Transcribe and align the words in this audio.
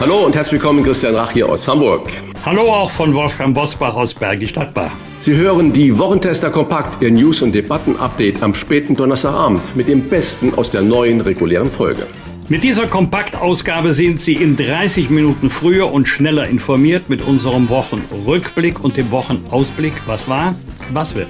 Hallo 0.00 0.24
und 0.24 0.34
herzlich 0.34 0.54
willkommen, 0.54 0.82
Christian 0.82 1.14
Rach 1.14 1.30
hier 1.32 1.46
aus 1.46 1.68
Hamburg. 1.68 2.08
Hallo 2.46 2.62
auch 2.72 2.90
von 2.90 3.12
Wolfgang 3.12 3.54
Bosbach 3.54 3.94
aus 3.94 4.14
Bergisch 4.14 4.54
Gladbach. 4.54 4.90
Sie 5.18 5.36
hören 5.36 5.74
die 5.74 5.98
Wochentester 5.98 6.48
Kompakt, 6.48 7.02
Ihr 7.02 7.10
News- 7.10 7.42
und 7.42 7.54
Debatten-Update 7.54 8.42
am 8.42 8.54
späten 8.54 8.96
Donnerstagabend 8.96 9.76
mit 9.76 9.88
dem 9.88 10.08
Besten 10.08 10.54
aus 10.54 10.70
der 10.70 10.80
neuen 10.80 11.20
regulären 11.20 11.70
Folge. 11.70 12.06
Mit 12.48 12.64
dieser 12.64 12.86
Kompaktausgabe 12.86 13.92
sind 13.92 14.22
Sie 14.22 14.36
in 14.36 14.56
30 14.56 15.10
Minuten 15.10 15.50
früher 15.50 15.92
und 15.92 16.08
schneller 16.08 16.48
informiert 16.48 17.10
mit 17.10 17.20
unserem 17.20 17.68
Wochenrückblick 17.68 18.82
und 18.82 18.96
dem 18.96 19.10
Wochenausblick. 19.10 19.92
Was 20.06 20.26
war, 20.30 20.54
was 20.94 21.14
wird. 21.14 21.28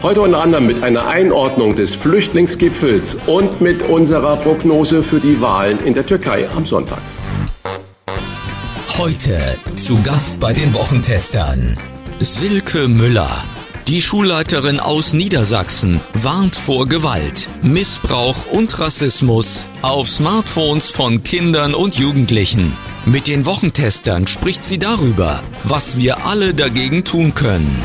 Heute 0.00 0.20
unter 0.20 0.42
anderem 0.42 0.68
mit 0.68 0.84
einer 0.84 1.08
Einordnung 1.08 1.74
des 1.74 1.96
Flüchtlingsgipfels 1.96 3.16
und 3.26 3.60
mit 3.60 3.82
unserer 3.82 4.36
Prognose 4.36 5.02
für 5.02 5.18
die 5.18 5.40
Wahlen 5.40 5.84
in 5.84 5.92
der 5.92 6.06
Türkei 6.06 6.46
am 6.56 6.64
Sonntag. 6.64 7.02
Heute 8.98 9.40
zu 9.74 10.02
Gast 10.02 10.38
bei 10.38 10.52
den 10.52 10.74
Wochentestern 10.74 11.78
Silke 12.20 12.88
Müller. 12.88 13.42
Die 13.88 14.02
Schulleiterin 14.02 14.80
aus 14.80 15.14
Niedersachsen 15.14 15.98
warnt 16.12 16.56
vor 16.56 16.86
Gewalt, 16.86 17.48
Missbrauch 17.62 18.46
und 18.52 18.78
Rassismus 18.78 19.64
auf 19.80 20.10
Smartphones 20.10 20.90
von 20.90 21.22
Kindern 21.22 21.74
und 21.74 21.98
Jugendlichen. 21.98 22.76
Mit 23.06 23.28
den 23.28 23.46
Wochentestern 23.46 24.26
spricht 24.26 24.62
sie 24.62 24.78
darüber, 24.78 25.42
was 25.64 25.96
wir 25.96 26.26
alle 26.26 26.52
dagegen 26.52 27.02
tun 27.02 27.34
können. 27.34 27.82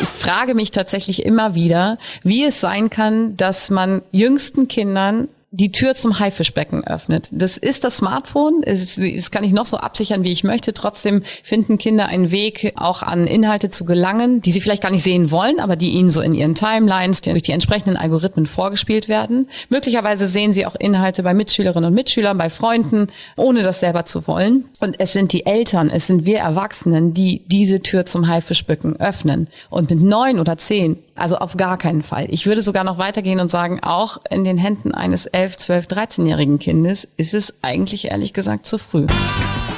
Ich 0.00 0.08
frage 0.08 0.54
mich 0.54 0.70
tatsächlich 0.70 1.26
immer 1.26 1.54
wieder, 1.54 1.98
wie 2.22 2.44
es 2.44 2.60
sein 2.60 2.88
kann, 2.88 3.36
dass 3.36 3.68
man 3.68 4.00
jüngsten 4.10 4.68
Kindern 4.68 5.28
die 5.52 5.72
Tür 5.72 5.96
zum 5.96 6.20
Haifischbecken 6.20 6.86
öffnet. 6.86 7.28
Das 7.32 7.58
ist 7.58 7.82
das 7.82 7.96
Smartphone. 7.96 8.62
Das 8.64 9.30
kann 9.32 9.42
ich 9.42 9.52
noch 9.52 9.66
so 9.66 9.78
absichern, 9.78 10.22
wie 10.22 10.30
ich 10.30 10.44
möchte. 10.44 10.72
Trotzdem 10.72 11.22
finden 11.42 11.76
Kinder 11.76 12.06
einen 12.06 12.30
Weg, 12.30 12.72
auch 12.76 13.02
an 13.02 13.26
Inhalte 13.26 13.68
zu 13.68 13.84
gelangen, 13.84 14.42
die 14.42 14.52
sie 14.52 14.60
vielleicht 14.60 14.82
gar 14.82 14.92
nicht 14.92 15.02
sehen 15.02 15.32
wollen, 15.32 15.58
aber 15.58 15.74
die 15.74 15.90
ihnen 15.90 16.10
so 16.10 16.20
in 16.20 16.34
ihren 16.34 16.54
Timelines 16.54 17.22
durch 17.22 17.42
die 17.42 17.50
entsprechenden 17.50 17.96
Algorithmen 17.96 18.46
vorgespielt 18.46 19.08
werden. 19.08 19.48
Möglicherweise 19.70 20.28
sehen 20.28 20.54
sie 20.54 20.66
auch 20.66 20.76
Inhalte 20.76 21.24
bei 21.24 21.34
Mitschülerinnen 21.34 21.88
und 21.88 21.94
Mitschülern, 21.94 22.38
bei 22.38 22.48
Freunden, 22.48 23.08
ohne 23.36 23.64
das 23.64 23.80
selber 23.80 24.04
zu 24.04 24.28
wollen. 24.28 24.66
Und 24.78 25.00
es 25.00 25.12
sind 25.12 25.32
die 25.32 25.46
Eltern, 25.46 25.90
es 25.90 26.06
sind 26.06 26.24
wir 26.24 26.38
Erwachsenen, 26.38 27.12
die 27.12 27.42
diese 27.46 27.80
Tür 27.80 28.06
zum 28.06 28.28
Haifischbecken 28.28 29.00
öffnen. 29.00 29.48
Und 29.68 29.90
mit 29.90 30.00
neun 30.00 30.38
oder 30.38 30.58
zehn 30.58 30.96
also 31.20 31.36
auf 31.36 31.56
gar 31.56 31.78
keinen 31.78 32.02
Fall. 32.02 32.26
Ich 32.30 32.46
würde 32.46 32.62
sogar 32.62 32.84
noch 32.84 32.98
weitergehen 32.98 33.40
und 33.40 33.50
sagen, 33.50 33.80
auch 33.82 34.18
in 34.30 34.44
den 34.44 34.58
Händen 34.58 34.92
eines 34.92 35.26
11, 35.26 35.56
12, 35.56 35.86
13-jährigen 35.86 36.58
Kindes 36.58 37.06
ist 37.16 37.34
es 37.34 37.54
eigentlich 37.62 38.06
ehrlich 38.10 38.32
gesagt 38.32 38.66
zu 38.66 38.78
früh. 38.78 39.06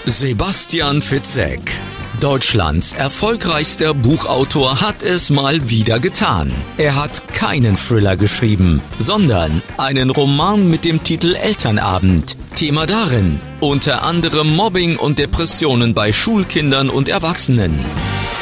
Sebastian 0.07 1.03
Fitzek. 1.03 1.61
Deutschlands 2.21 2.93
erfolgreichster 2.95 3.95
Buchautor 3.95 4.81
hat 4.81 5.03
es 5.03 5.31
mal 5.31 5.69
wieder 5.71 5.99
getan. 5.99 6.53
Er 6.79 6.95
hat 6.95 7.35
keinen 7.35 7.77
Thriller 7.77 8.17
geschrieben, 8.17 8.81
sondern 8.99 9.63
einen 9.77 10.11
Roman 10.11 10.69
mit 10.69 10.85
dem 10.85 11.03
Titel 11.03 11.35
Elternabend. 11.35 12.37
Thema 12.55 12.87
darin 12.87 13.41
unter 13.63 14.03
anderem 14.03 14.55
Mobbing 14.55 14.97
und 14.97 15.19
Depressionen 15.21 15.95
bei 15.95 16.13
Schulkindern 16.13 16.91
und 16.91 17.09
Erwachsenen. 17.09 17.79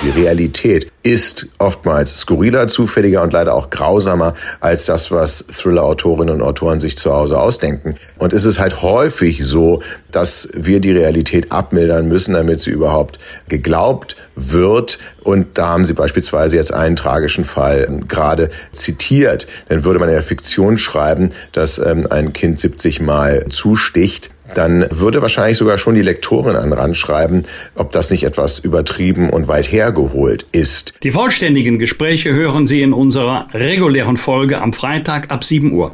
Die 0.03 0.09
Realität 0.09 0.91
ist 1.03 1.49
oftmals 1.59 2.17
skurriler, 2.17 2.69
zufälliger 2.69 3.23
und 3.23 3.35
leider 3.35 3.55
auch 3.55 3.69
grausamer 3.69 4.33
als 4.59 4.87
das, 4.87 5.11
was 5.11 5.47
Thriller-Autorinnen 5.47 6.37
und 6.37 6.43
Autoren 6.43 6.81
sich 6.81 6.97
zu 6.97 7.13
Hause 7.13 7.39
ausdenken. 7.39 7.97
Und 8.19 8.33
es 8.33 8.47
ist 8.47 8.59
halt 8.59 8.81
häufig 8.81 9.45
so, 9.45 9.83
dass 10.11 10.49
wir 10.55 10.81
die 10.81 10.93
Realität 10.93 11.53
abmildern 11.53 12.09
müssen, 12.09 12.33
damit 12.33 12.61
sie 12.61 12.71
überhaupt 12.71 13.19
geglaubt 13.51 14.17
wird. 14.37 14.99
Und 15.23 15.59
da 15.59 15.69
haben 15.69 15.85
Sie 15.85 15.93
beispielsweise 15.93 16.57
jetzt 16.57 16.73
einen 16.73 16.97
tragischen 16.97 17.45
Fall 17.45 17.85
ähm, 17.87 18.09
gerade 18.09 18.49
zitiert. 18.73 19.47
Dann 19.69 19.85
würde 19.85 20.01
man 20.01 20.09
in 20.09 20.15
der 20.15 20.23
Fiktion 20.23 20.79
schreiben, 20.79 21.33
dass 21.53 21.79
ähm, 21.79 22.07
ein 22.09 22.33
Kind 22.33 22.59
70 22.59 23.03
Mal 23.03 23.45
zusticht 23.51 24.31
dann 24.55 24.87
würde 24.91 25.23
wahrscheinlich 25.23 25.59
sogar 25.59 25.79
schon 25.79 25.95
die 25.95 26.03
Lektorin 26.03 26.57
an 26.57 26.73
Rand 26.73 26.97
schreiben, 26.97 27.45
ob 27.75 27.93
das 27.93 28.11
nicht 28.11 28.25
etwas 28.25 28.59
übertrieben 28.59 29.31
und 29.31 29.49
weit 29.49 29.71
hergeholt 29.71 30.47
ist. 30.53 30.95
Die 31.03 31.11
vollständigen 31.11 31.79
Gespräche 31.79 32.33
hören 32.33 32.67
Sie 32.67 32.83
in 32.83 32.93
unserer 32.93 33.49
regulären 33.53 34.17
Folge 34.17 34.61
am 34.61 34.73
Freitag 34.73 35.31
ab 35.31 35.45
7 35.45 35.73
Uhr. 35.73 35.91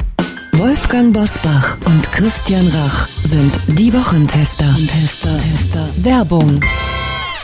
Wolfgang 0.52 1.12
Bosbach 1.12 1.76
und 1.84 2.10
Christian 2.12 2.66
Rach 2.68 3.08
sind 3.24 3.52
die 3.66 3.92
Wochentester. 3.92 4.74
Tester, 4.88 5.36
Tester. 5.38 5.88
Werbung. 5.98 6.60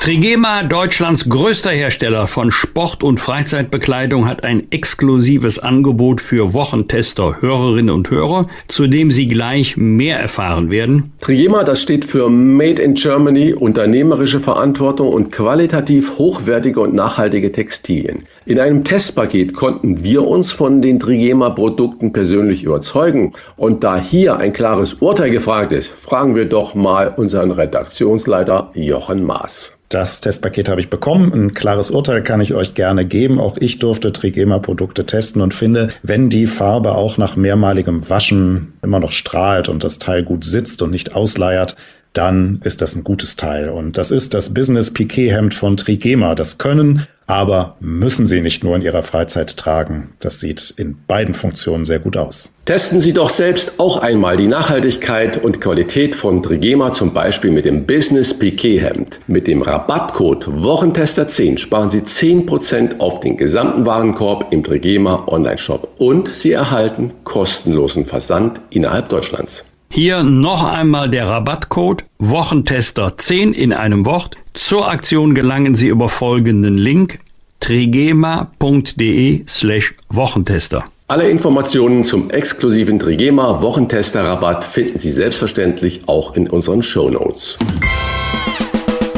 Trigema, 0.03 0.65
Deutschlands 0.65 1.29
größter 1.29 1.71
Hersteller 1.71 2.27
von 2.27 2.51
Sport- 2.51 3.05
und 3.05 3.21
Freizeitbekleidung, 3.21 4.27
hat 4.27 4.43
ein 4.43 4.67
exklusives 4.73 5.61
Angebot 5.61 6.21
für 6.21 6.53
Wochentester, 6.55 7.41
Hörerinnen 7.41 7.95
und 7.95 8.11
Hörer, 8.11 8.49
zu 8.67 8.89
dem 8.89 9.12
Sie 9.12 9.29
gleich 9.29 9.77
mehr 9.77 10.19
erfahren 10.19 10.71
werden. 10.71 11.12
Trigema, 11.21 11.62
das 11.62 11.81
steht 11.81 12.05
für 12.05 12.29
Made 12.29 12.83
in 12.83 12.95
Germany, 12.95 13.53
unternehmerische 13.55 14.41
Verantwortung 14.41 15.07
und 15.07 15.31
qualitativ 15.31 16.19
hochwertige 16.19 16.81
und 16.81 16.95
nachhaltige 16.95 17.53
Textilien. 17.53 18.25
In 18.45 18.59
einem 18.59 18.83
Testpaket 18.83 19.55
konnten 19.55 20.03
wir 20.03 20.27
uns 20.27 20.51
von 20.51 20.83
den 20.83 20.99
Trigema-Produkten 20.99 22.12
persönlich 22.12 22.65
überzeugen. 22.65 23.35
Und 23.57 23.85
da 23.85 24.01
hier 24.01 24.39
ein 24.39 24.53
klares 24.53 24.95
Urteil 24.95 25.31
gefragt 25.31 25.71
ist, 25.71 25.93
fragen 25.93 26.35
wir 26.35 26.47
doch 26.47 26.75
mal 26.75 27.15
unseren 27.17 27.53
Redaktionsleiter 27.53 28.73
Jochen 28.75 29.23
Maas. 29.23 29.79
Das 29.93 30.23
Testpaket 30.23 30.71
habe 30.71 30.81
ich 30.81 30.89
bekommen. 30.89 31.35
Ein 31.35 31.53
klares 31.53 31.91
Urteil 31.91 32.23
kann 32.23 32.41
ich 32.41 32.55
euch 32.55 32.73
gerne 32.73 33.05
geben. 33.05 33.39
Auch 33.39 33.59
ich 33.59 33.79
durfte 33.79 34.11
Trigema-Produkte 34.11 35.05
testen 35.05 35.43
und 35.43 35.53
finde, 35.53 35.89
wenn 36.03 36.31
die 36.31 36.47
Farbe 36.47 36.95
auch 36.95 37.19
nach 37.19 37.37
mehrmaligem 37.37 38.09
Waschen 38.09 38.73
immer 38.81 39.01
noch 39.01 39.13
strahlt 39.13 39.69
und 39.69 39.85
das 39.85 39.99
Teil 39.99 40.23
gut 40.23 40.45
sitzt 40.45 40.81
und 40.81 40.91
nicht 40.91 41.15
ausleiert, 41.15 41.77
dann 42.15 42.63
ist 42.65 42.81
das 42.81 42.97
ein 42.97 43.05
gutes 43.05 43.37
Teil. 43.37 43.69
Und 43.69 43.99
das 43.99 44.11
ist 44.11 44.33
das 44.33 44.55
Business 44.55 44.91
Piquet 44.91 45.31
Hemd 45.31 45.53
von 45.53 45.77
Trigema. 45.77 46.35
Das 46.35 46.57
können, 46.57 47.07
aber 47.27 47.77
müssen 47.81 48.27
Sie 48.27 48.41
nicht 48.41 48.65
nur 48.65 48.77
in 48.77 48.83
Ihrer 48.83 49.03
Freizeit 49.03 49.56
tragen. 49.56 50.10
Das 50.21 50.41
sieht 50.41 50.75
in 50.77 50.97
beiden 51.06 51.34
Funktionen 51.34 51.84
sehr 51.84 51.99
gut 51.99 52.16
aus. 52.16 52.53
Testen 52.65 53.00
Sie 53.00 53.12
doch 53.12 53.31
selbst 53.31 53.78
auch 53.78 53.99
einmal 53.99 54.37
die 54.37 54.47
Nachhaltigkeit 54.47 55.43
und 55.43 55.61
Qualität 55.61 56.15
von 56.15 56.43
Trigema, 56.43 56.93
zum 56.93 57.12
Beispiel 57.12 57.50
mit 57.50 57.65
dem 57.65 57.87
Business 57.87 58.32
Piquet 58.38 58.78
Hemd. 58.78 59.21
Mit 59.27 59.47
dem 59.47 59.62
Rabattcode 59.62 60.47
Wochentester10 60.47 61.59
sparen 61.59 61.91
Sie 61.91 62.00
10% 62.00 63.00
auf 63.00 63.21
den 63.21 63.37
gesamten 63.37 63.87
Warenkorb 63.87 64.53
im 64.53 64.62
Trigema 64.62 65.25
Online-Shop 65.27 65.88
und 65.99 66.28
Sie 66.28 66.53
erhalten 66.53 67.12
kostenlosen 67.25 68.06
Versand 68.06 68.61
innerhalb 68.71 69.09
Deutschlands. 69.09 69.65
Hier 69.95 70.23
noch 70.23 70.65
einmal 70.65 71.11
der 71.11 71.29
Rabattcode 71.29 72.05
Wochentester 72.19 73.19
10 73.19 73.53
in 73.53 73.75
einem 73.75 74.07
Wort. 74.07 74.39
Zur 74.55 74.89
Aktion 74.89 75.35
gelangen 75.35 75.75
Sie 75.75 75.89
über 75.89 76.09
folgenden 76.09 76.79
Link 76.79 77.19
trigema.de 77.61 79.44
slash 79.47 79.93
Wochentester. 80.09 80.87
Alle 81.09 81.29
Informationen 81.29 82.05
zum 82.05 82.31
exklusiven 82.31 82.99
Trigema 82.99 83.61
Wochentester 83.61 84.25
Rabatt 84.25 84.65
finden 84.65 84.99
Sie 84.99 85.12
selbstverständlich 85.12 86.09
auch 86.09 86.37
in 86.37 86.49
unseren 86.49 86.83
Show 86.83 87.11
Notes. 87.11 87.59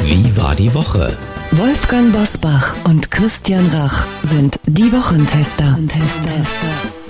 Wie 0.02 0.36
war 0.36 0.56
die 0.56 0.74
Woche? 0.74 1.16
Wolfgang 1.52 2.12
Bosbach 2.12 2.74
und 2.82 3.12
Christian 3.12 3.68
Rach 3.72 4.06
sind 4.22 4.58
die 4.66 4.92
Wochentester. 4.92 5.78
Tester. 5.86 7.03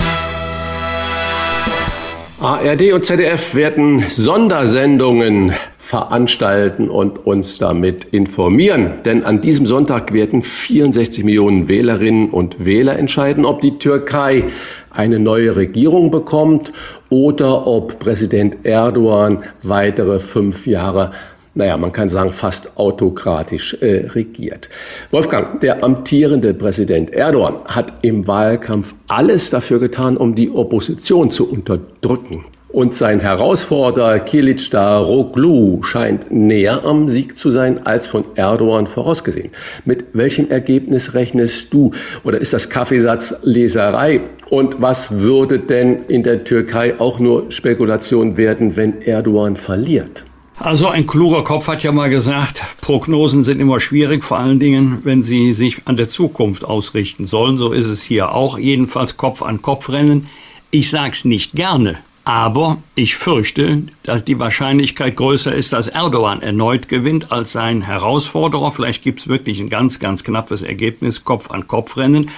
ARD 2.45 2.93
und 2.93 3.03
ZDF 3.07 3.55
werden 3.55 4.05
Sondersendungen 4.07 5.55
veranstalten 5.79 6.91
und 6.91 7.25
uns 7.25 7.57
damit 7.57 8.05
informieren. 8.05 9.03
Denn 9.07 9.25
an 9.25 9.41
diesem 9.41 9.65
Sonntag 9.65 10.13
werden 10.13 10.43
64 10.43 11.25
Millionen 11.25 11.69
Wählerinnen 11.69 12.29
und 12.29 12.63
Wähler 12.67 12.99
entscheiden, 12.99 13.47
ob 13.47 13.63
die 13.63 13.79
Türkei 13.79 14.45
eine 14.91 15.21
neue 15.21 15.57
Regierung 15.57 16.11
bekommt 16.11 16.75
oder 17.09 17.67
ob 17.67 17.99
Präsident 17.99 18.67
Erdogan 18.67 19.43
weitere 19.63 20.21
fünf 20.21 20.67
Jahre 20.67 21.13
naja, 21.55 21.77
man 21.77 21.93
kann 21.93 22.09
sagen, 22.09 22.33
fast 22.33 22.77
autokratisch 22.77 23.75
äh, 23.81 24.07
regiert. 24.09 24.69
Wolfgang, 25.11 25.61
der 25.61 25.85
amtierende 25.85 26.53
Präsident 26.55 27.11
Erdogan 27.11 27.57
hat 27.65 27.93
im 28.03 28.27
Wahlkampf 28.27 28.95
alles 29.07 29.51
dafür 29.51 29.79
getan, 29.79 30.17
um 30.17 30.35
die 30.35 30.51
Opposition 30.51 31.31
zu 31.31 31.51
unterdrücken. 31.51 32.45
Und 32.75 32.93
sein 32.93 33.21
Herausforderer 33.21 34.19
Kilic 34.19 34.69
Daroglu 34.73 35.85
scheint 35.85 36.33
näher 36.33 36.85
am 36.85 37.09
Sieg 37.09 37.37
zu 37.37 37.53
sein 37.53 37.87
als 37.87 38.09
von 38.09 38.25
Erdogan 38.35 38.89
vorausgesehen. 38.89 39.51
Mit 39.85 40.07
welchem 40.13 40.51
Ergebnis 40.51 41.15
rechnest 41.15 41.73
du? 41.73 41.93
Oder 42.25 42.39
ist 42.39 42.53
das 42.53 42.69
Kaffeesatzleserei? 42.71 44.23
Und 44.51 44.83
was 44.83 45.21
würde 45.21 45.61
denn 45.61 46.03
in 46.09 46.25
der 46.25 46.43
Türkei 46.43 46.99
auch 46.99 47.21
nur 47.21 47.53
Spekulation 47.53 48.37
werden, 48.37 48.75
wenn 48.75 49.03
Erdogan 49.03 49.55
verliert? 49.55 50.25
Also 50.59 50.89
ein 50.89 51.07
kluger 51.07 51.43
Kopf 51.43 51.67
hat 51.67 51.83
ja 51.83 51.91
mal 51.91 52.11
gesagt, 52.11 52.63
Prognosen 52.81 53.43
sind 53.43 53.61
immer 53.61 53.81
schwierig, 53.81 54.25
vor 54.25 54.39
allen 54.39 54.61
Dingen, 54.61 55.01
wenn 55.03 55.23
sie 55.23 55.53
sich 55.53 55.83
an 55.87 55.97
der 55.97 56.09
Zukunft 56.09 56.65
ausrichten 56.65 57.25
sollen. 57.27 57.59
So 57.59 57.73
ist 57.73 57.87
es 57.87 58.05
hier 58.05 58.33
auch. 58.33 58.57
Jedenfalls 58.57 59.17
Kopf 59.17 59.43
an 59.43 59.63
Kopf 59.63 59.89
rennen. 59.91 60.29
Ich 60.71 60.91
sag's 60.91 61.25
nicht 61.25 61.55
gerne, 61.55 61.99
aber 62.25 62.79
ich 62.95 63.17
fürchte, 63.17 63.83
dass 64.05 64.25
die 64.25 64.39
Wahrscheinlichkeit 64.39 65.17
größer 65.17 65.53
ist, 65.53 65.73
dass 65.73 65.89
Erdogan 65.89 66.41
erneut 66.41 66.89
gewinnt 66.89 67.33
als 67.33 67.53
sein 67.53 67.83
Herausforderer. 67.83 68.71
Vielleicht 68.71 69.03
gibt 69.03 69.21
es 69.21 69.29
wirklich 69.29 69.59
ein 69.61 69.69
ganz, 69.69 69.99
ganz 69.99 70.23
knappes 70.23 70.63
Ergebnis, 70.63 71.25
Kopf 71.25 71.51
an 71.51 71.67
Kopf 71.67 71.97
rennen. 71.97 72.31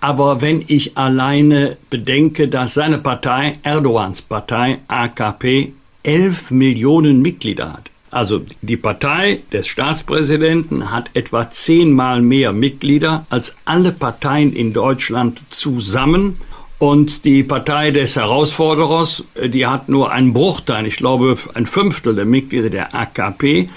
Aber 0.00 0.40
wenn 0.40 0.64
ich 0.66 0.96
alleine 0.96 1.76
bedenke, 1.90 2.46
dass 2.46 2.74
seine 2.74 2.98
Partei, 2.98 3.58
Erdogans 3.64 4.22
Partei, 4.22 4.78
AKP, 4.86 5.72
11 6.04 6.52
Millionen 6.52 7.20
Mitglieder 7.20 7.72
hat. 7.72 7.90
Also 8.10 8.42
die 8.62 8.76
Partei 8.76 9.40
des 9.52 9.66
Staatspräsidenten 9.66 10.92
hat 10.92 11.10
etwa 11.14 11.50
zehnmal 11.50 12.22
mehr 12.22 12.52
Mitglieder 12.52 13.26
als 13.28 13.56
alle 13.64 13.90
Parteien 13.90 14.52
in 14.52 14.72
Deutschland 14.72 15.42
zusammen 15.50 16.36
und 16.78 17.24
die 17.24 17.42
Partei 17.42 17.90
des 17.90 18.14
Herausforderers, 18.14 19.24
die 19.42 19.66
hat 19.66 19.88
nur 19.88 20.12
einen 20.12 20.32
Bruchteil, 20.32 20.86
ich 20.86 20.94
glaube 20.96 21.36
ein 21.54 21.66
Fünftel 21.66 22.14
der 22.14 22.26
Mitglieder 22.26 22.70
der 22.70 22.94
AKP. 22.94 23.68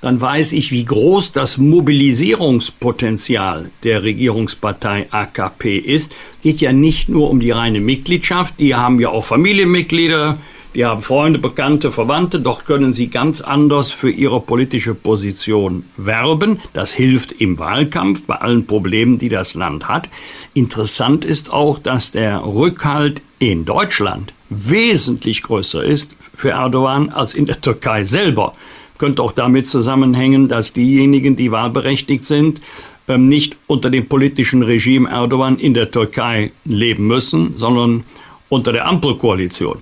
Dann 0.00 0.20
weiß 0.20 0.54
ich, 0.54 0.72
wie 0.72 0.84
groß 0.84 1.30
das 1.32 1.58
Mobilisierungspotenzial 1.58 3.70
der 3.84 4.02
Regierungspartei 4.02 5.06
AKP 5.10 5.78
ist. 5.78 6.12
Geht 6.42 6.60
ja 6.60 6.72
nicht 6.72 7.08
nur 7.08 7.30
um 7.30 7.38
die 7.40 7.52
reine 7.52 7.80
Mitgliedschaft, 7.80 8.58
die 8.58 8.74
haben 8.74 8.98
ja 9.00 9.10
auch 9.10 9.24
Familienmitglieder, 9.24 10.38
die 10.74 10.84
haben 10.84 11.02
Freunde, 11.02 11.38
Bekannte, 11.38 11.92
Verwandte. 11.92 12.40
Dort 12.40 12.66
können 12.66 12.92
sie 12.92 13.08
ganz 13.08 13.40
anders 13.40 13.92
für 13.92 14.10
ihre 14.10 14.40
politische 14.40 14.94
Position 14.94 15.84
werben. 15.96 16.58
Das 16.72 16.92
hilft 16.92 17.32
im 17.32 17.58
Wahlkampf 17.58 18.24
bei 18.24 18.36
allen 18.36 18.66
Problemen, 18.66 19.18
die 19.18 19.28
das 19.28 19.54
Land 19.54 19.88
hat. 19.88 20.08
Interessant 20.52 21.24
ist 21.24 21.52
auch, 21.52 21.78
dass 21.78 22.10
der 22.10 22.44
Rückhalt 22.44 23.22
in 23.38 23.64
Deutschland 23.64 24.34
wesentlich 24.50 25.42
größer 25.42 25.84
ist 25.84 26.16
für 26.34 26.50
Erdogan 26.50 27.10
als 27.10 27.34
in 27.34 27.46
der 27.46 27.60
Türkei 27.60 28.04
selber. 28.04 28.54
Könnte 28.98 29.22
auch 29.22 29.32
damit 29.32 29.68
zusammenhängen, 29.68 30.48
dass 30.48 30.72
diejenigen, 30.72 31.36
die 31.36 31.52
wahlberechtigt 31.52 32.24
sind, 32.24 32.60
ähm, 33.06 33.28
nicht 33.28 33.56
unter 33.66 33.90
dem 33.90 34.08
politischen 34.08 34.62
Regime 34.62 35.08
Erdogan 35.08 35.58
in 35.58 35.74
der 35.74 35.90
Türkei 35.90 36.52
leben 36.64 37.06
müssen, 37.06 37.56
sondern 37.56 38.04
unter 38.48 38.72
der 38.72 38.86
Ampelkoalition. 38.86 39.78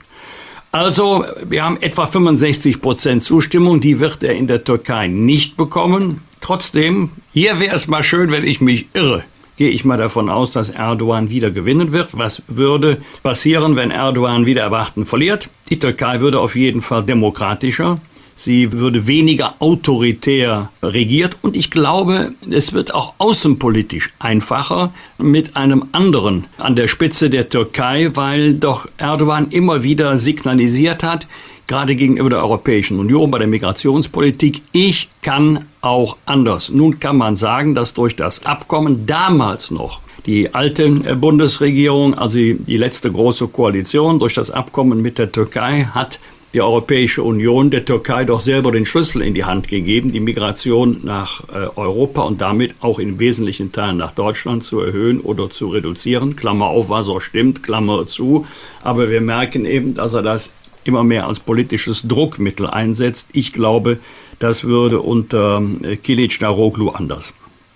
Also, 0.75 1.27
wir 1.47 1.65
haben 1.65 1.77
etwa 1.83 2.07
65 2.07 2.81
Prozent 2.81 3.23
Zustimmung, 3.23 3.83
die 3.83 4.01
wird 4.01 4.23
er 4.23 4.35
in 4.35 4.47
der 4.47 4.65
Türkei 4.65 5.07
nicht 5.07 5.59
bekommen. 5.59 6.23
Trotzdem, 6.41 7.11
hier 7.31 7.61
wäre 7.61 7.77
es 7.77 7.89
mal 7.89 8.03
schön, 8.03 8.31
wenn 8.31 8.43
ich 8.43 8.63
mich 8.63 8.87
irre. 8.95 9.23
Gehe 9.59 9.69
ich 9.69 9.85
mal 9.85 9.99
davon 9.99 10.31
aus, 10.31 10.51
dass 10.51 10.71
Erdogan 10.71 11.29
wieder 11.29 11.51
gewinnen 11.51 11.93
wird. 11.93 12.17
Was 12.17 12.43
würde 12.49 13.03
passieren, 13.23 13.77
wenn 13.77 13.91
Erdogan 13.91 14.47
wieder 14.47 14.63
erwarten 14.63 15.05
verliert? 15.05 15.51
Die 15.69 15.79
Türkei 15.79 16.21
würde 16.21 16.41
auf 16.41 16.57
jeden 16.57 16.81
Fall 16.81 17.03
demokratischer, 17.03 18.01
Sie 18.37 18.73
würde 18.73 19.07
weniger 19.07 19.55
autoritär 19.61 20.71
regiert 20.83 21.37
und 21.43 21.57
ich 21.57 21.71
glaube, 21.71 22.35
es 22.51 22.73
wird 22.73 22.95
auch 22.95 23.15
außenpolitisch 23.19 24.11
einfacher 24.19 24.93
mit 25.19 25.57
einem 25.57 25.87
anderen 25.93 26.47
an 26.59 26.77
der 26.77 26.89
Spitze 26.89 27.31
der 27.31 27.49
Türkei, 27.49 28.11
weil 28.15 28.55
doch 28.55 28.89
Erdogan 28.99 29.49
immer 29.51 29.83
wieder 29.83 30.19
signalisiert 30.19 31.03
hat, 31.03 31.29
gerade 31.67 31.95
gegenüber 31.95 32.31
der 32.31 32.41
Europäischen 32.41 32.99
Union 32.99 33.31
bei 33.31 33.39
der 33.39 33.47
Migrationspolitik, 33.47 34.63
ich 34.73 35.09
kann 35.23 35.67
auch 35.81 36.17
anders. 36.27 36.71
Nun 36.71 37.01
kann 37.01 37.17
man 37.17 37.37
sagen, 37.37 37.75
dass 37.75 37.95
durch 37.95 38.17
das 38.17 38.45
Abkommen 38.45 39.07
damals 39.07 39.71
noch 39.71 40.01
die 40.27 40.55
alte 40.55 40.89
Bundesregierung, 41.17 42.15
also 42.15 42.39
die 42.39 42.77
letzte 42.77 43.11
große 43.11 43.49
Koalition, 43.49 44.19
durch 44.19 44.35
das 44.35 44.51
Abkommen 44.51 45.03
mit 45.03 45.19
der 45.19 45.33
Türkei 45.33 45.89
hat 45.93 46.21
die 46.53 46.61
Europäische 46.61 47.23
Union 47.23 47.71
der 47.71 47.85
Türkei 47.85 48.25
doch 48.25 48.41
selber 48.41 48.73
den 48.73 48.85
Schlüssel 48.85 49.23
in 49.23 49.35
die 49.35 49.45
Hand 49.45 49.69
gegeben, 49.69 50.13
die 50.13 50.21
Migration 50.21 51.01
nach 51.03 51.49
äh, 51.49 51.69
Europa 51.77 52.23
und 52.23 52.41
damit 52.41 52.75
auch 52.81 52.99
in 52.99 53.19
wesentlichen 53.19 53.73
Teilen 53.73 53.97
nach 53.97 54.13
Deutschland 54.13 54.63
zu 54.63 54.81
erhöhen 54.81 55.21
oder 55.21 55.49
zu 55.49 55.69
reduzieren. 55.69 56.37
Klammer 56.37 56.67
auf, 56.67 56.89
was 56.89 57.09
auch 57.09 57.21
stimmt, 57.21 57.63
Klammer 57.63 58.07
zu. 58.07 58.47
Aber 58.83 59.11
wir 59.11 59.21
merken 59.21 59.65
eben, 59.65 59.95
dass 59.95 60.13
er 60.13 60.23
das 60.23 60.53
immer 60.85 61.05
mehr 61.05 61.27
als 61.27 61.41
politisches 61.41 62.07
Druckmittel 62.07 62.67
einsetzt. 62.67 63.29
Ich 63.33 63.53
glaube, 63.53 63.99
das 64.39 64.65
würde 64.65 65.01
unter 65.01 65.63
äh, 65.83 65.97
Kilic 65.97 66.39
Daroglu 66.39 66.91
anders. 66.91 67.33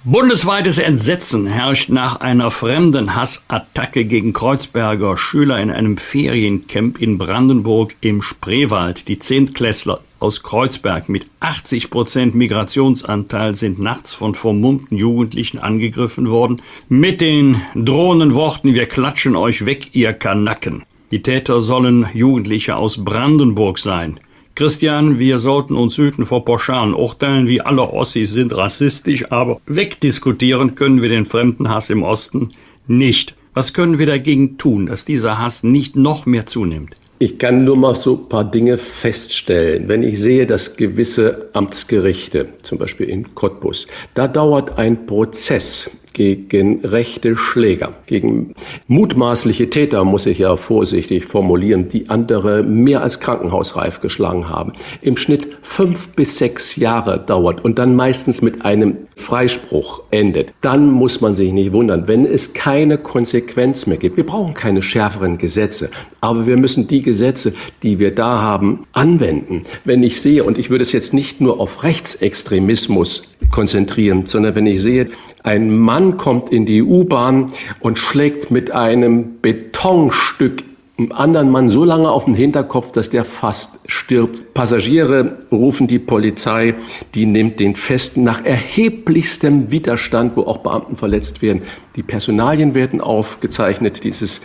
Bundesweites 0.09 0.79
Entsetzen 0.79 1.49
herrscht 1.49 1.89
nach 1.89 2.21
einer 2.21 2.53
fremden 2.53 3.17
Hassattacke 3.17 4.05
gegen 4.05 4.33
Kreuzberger 4.33 5.17
Schüler 5.17 5.59
in 5.59 5.73
einem 5.73 5.97
Feriencamp 5.97 7.03
in 7.03 7.19
Brandenburg 7.19 7.97
im 8.03 8.23
Spreewald. 8.23 9.09
Die 9.09 9.19
Zehntklässler 9.19 9.99
aus 10.21 10.45
Kreuzberg 10.45 11.09
mit 11.09 11.27
80 11.41 11.91
Prozent 11.91 12.37
Migrationsanteil 12.37 13.57
sind 13.57 13.81
nachts 13.81 14.15
von 14.15 14.37
vermummten 14.37 14.97
Jugendlichen 14.97 15.59
angegriffen 15.59 16.31
worden 16.31 16.63
mit 16.89 17.21
den 17.21 17.61
drohenden 17.75 18.33
Worten, 18.35 18.75
wir 18.75 18.87
klatschen 18.87 19.35
euch 19.35 19.67
weg, 19.67 19.97
ihr 19.97 20.13
Kanacken. 20.13 20.85
Die 21.11 21.23
Täter 21.23 21.61
sollen 21.61 22.07
Jugendliche 22.15 22.77
aus 22.77 23.05
Brandenburg 23.05 23.81
sein. 23.81 24.21
Christian, 24.57 25.19
wir 25.19 25.39
sollten 25.39 25.77
uns 25.77 25.99
hüten 25.99 26.25
vor 26.25 26.47
pauschalen 26.47 26.95
Urteilen, 26.95 27.47
wie 27.47 27.61
alle 27.61 27.93
Ossis 27.93 28.33
sind 28.33 28.57
rassistisch, 28.57 29.31
aber 29.31 29.61
wegdiskutieren 29.67 30.75
können 30.75 31.03
wir 31.03 31.11
den 31.11 31.27
Fremdenhass 31.27 31.91
im 31.91 32.03
Osten 32.03 32.49
nicht. 32.87 33.37
Was 33.53 33.75
können 33.75 33.99
wir 33.99 34.07
dagegen 34.07 34.57
tun, 34.57 34.87
dass 34.87 35.05
dieser 35.05 35.39
Hass 35.39 35.63
nicht 35.63 35.95
noch 35.95 36.25
mehr 36.25 36.47
zunimmt? 36.47 36.97
Ich 37.19 37.37
kann 37.37 37.65
nur 37.65 37.77
mal 37.77 37.97
so 37.97 38.15
ein 38.15 38.29
paar 38.31 38.51
Dinge 38.51 38.79
feststellen. 38.79 39.89
Wenn 39.89 40.03
ich 40.03 40.19
sehe, 40.19 40.47
dass 40.47 40.77
gewisse 40.77 41.51
Amtsgerichte, 41.53 42.49
zum 42.63 42.79
Beispiel 42.79 43.11
in 43.11 43.35
Cottbus, 43.35 43.87
da 44.15 44.27
dauert 44.27 44.79
ein 44.79 45.05
Prozess 45.05 45.91
gegen 46.17 46.81
rechte 46.83 47.37
Schläger, 47.37 47.93
gegen 48.07 48.55
mutmaßliche 48.89 49.69
Täter, 49.69 50.03
muss 50.07 50.25
ich 50.25 50.39
ja 50.39 50.57
vorsichtig 50.57 51.27
formulieren, 51.27 51.91
die 51.91 52.09
andere 52.09 52.63
mehr 52.63 53.03
als 53.03 53.21
krankenhausreif 53.21 54.01
geschlagen 54.01 54.49
haben. 54.49 54.73
Im 55.03 55.19
Schnitt 55.19 55.47
fünf 55.61 56.09
bis 56.09 56.39
sechs 56.39 56.77
Jahre 56.77 57.23
dauert 57.23 57.63
und 57.63 57.79
dann 57.79 57.95
meistens 57.95 58.41
mit 58.41 58.65
einem 58.65 58.97
Freispruch 59.15 60.05
endet. 60.11 60.55
Dann 60.63 60.91
muss 60.91 61.21
man 61.21 61.35
sich 61.35 61.53
nicht 61.53 61.73
wundern, 61.73 62.09
wenn 62.09 62.25
es 62.25 62.55
keine 62.55 62.97
Konsequenz 62.97 63.87
mehr 63.87 63.99
gibt. 63.99 64.17
Wir 64.17 64.25
brauchen 64.25 64.55
keine 64.55 64.81
schärferen 64.81 65.37
Gesetze, 65.37 65.91
aber 66.23 66.47
wir 66.47 66.57
müssen 66.57 66.87
die 66.87 67.03
Gesetze, 67.03 67.53
die 67.83 67.99
wir 67.99 68.15
da 68.15 68.41
haben, 68.41 68.87
anwenden. 68.93 69.63
Wenn 69.85 70.03
ich 70.03 70.21
sehe, 70.23 70.45
und 70.45 70.57
ich 70.57 70.71
würde 70.71 70.83
es 70.83 70.93
jetzt 70.93 71.13
nicht 71.13 71.43
nur 71.43 71.61
auf 71.61 71.83
Rechtsextremismus 71.83 73.37
konzentrieren, 73.51 74.25
sondern 74.27 74.55
wenn 74.55 74.67
ich 74.67 74.81
sehe, 74.81 75.09
ein 75.43 75.77
Mann 75.77 76.06
kommt 76.13 76.51
in 76.51 76.67
die 76.67 76.83
U-Bahn 76.83 77.53
und 77.81 77.99
schlägt 77.99 78.53
mit 78.53 78.71
einem 78.71 79.41
Betonstück 79.43 80.63
einem 80.99 81.13
anderen 81.13 81.51
Mann 81.51 81.69
so 81.69 81.85
lange 81.85 82.11
auf 82.11 82.25
den 82.25 82.35
Hinterkopf, 82.35 82.91
dass 82.93 83.11
der 83.11 83.25
fast 83.25 83.79
stirbt. 83.87 84.55
Passagiere 84.55 85.39
rufen 85.53 85.87
die 85.87 85.99
Polizei, 85.99 86.75
die 87.15 87.27
nimmt 87.27 87.61
den 87.61 87.75
fest 87.75 88.17
nach 88.17 88.45
erheblichstem 88.45 89.71
Widerstand, 89.71 90.37
wo 90.37 90.43
auch 90.43 90.59
Beamten 90.59 90.97
verletzt 90.97 91.43
werden. 91.43 91.63
Die 91.97 92.03
Personalien 92.03 92.75
werden 92.75 93.03
aufgezeichnet 93.03 94.05
dieses 94.05 94.41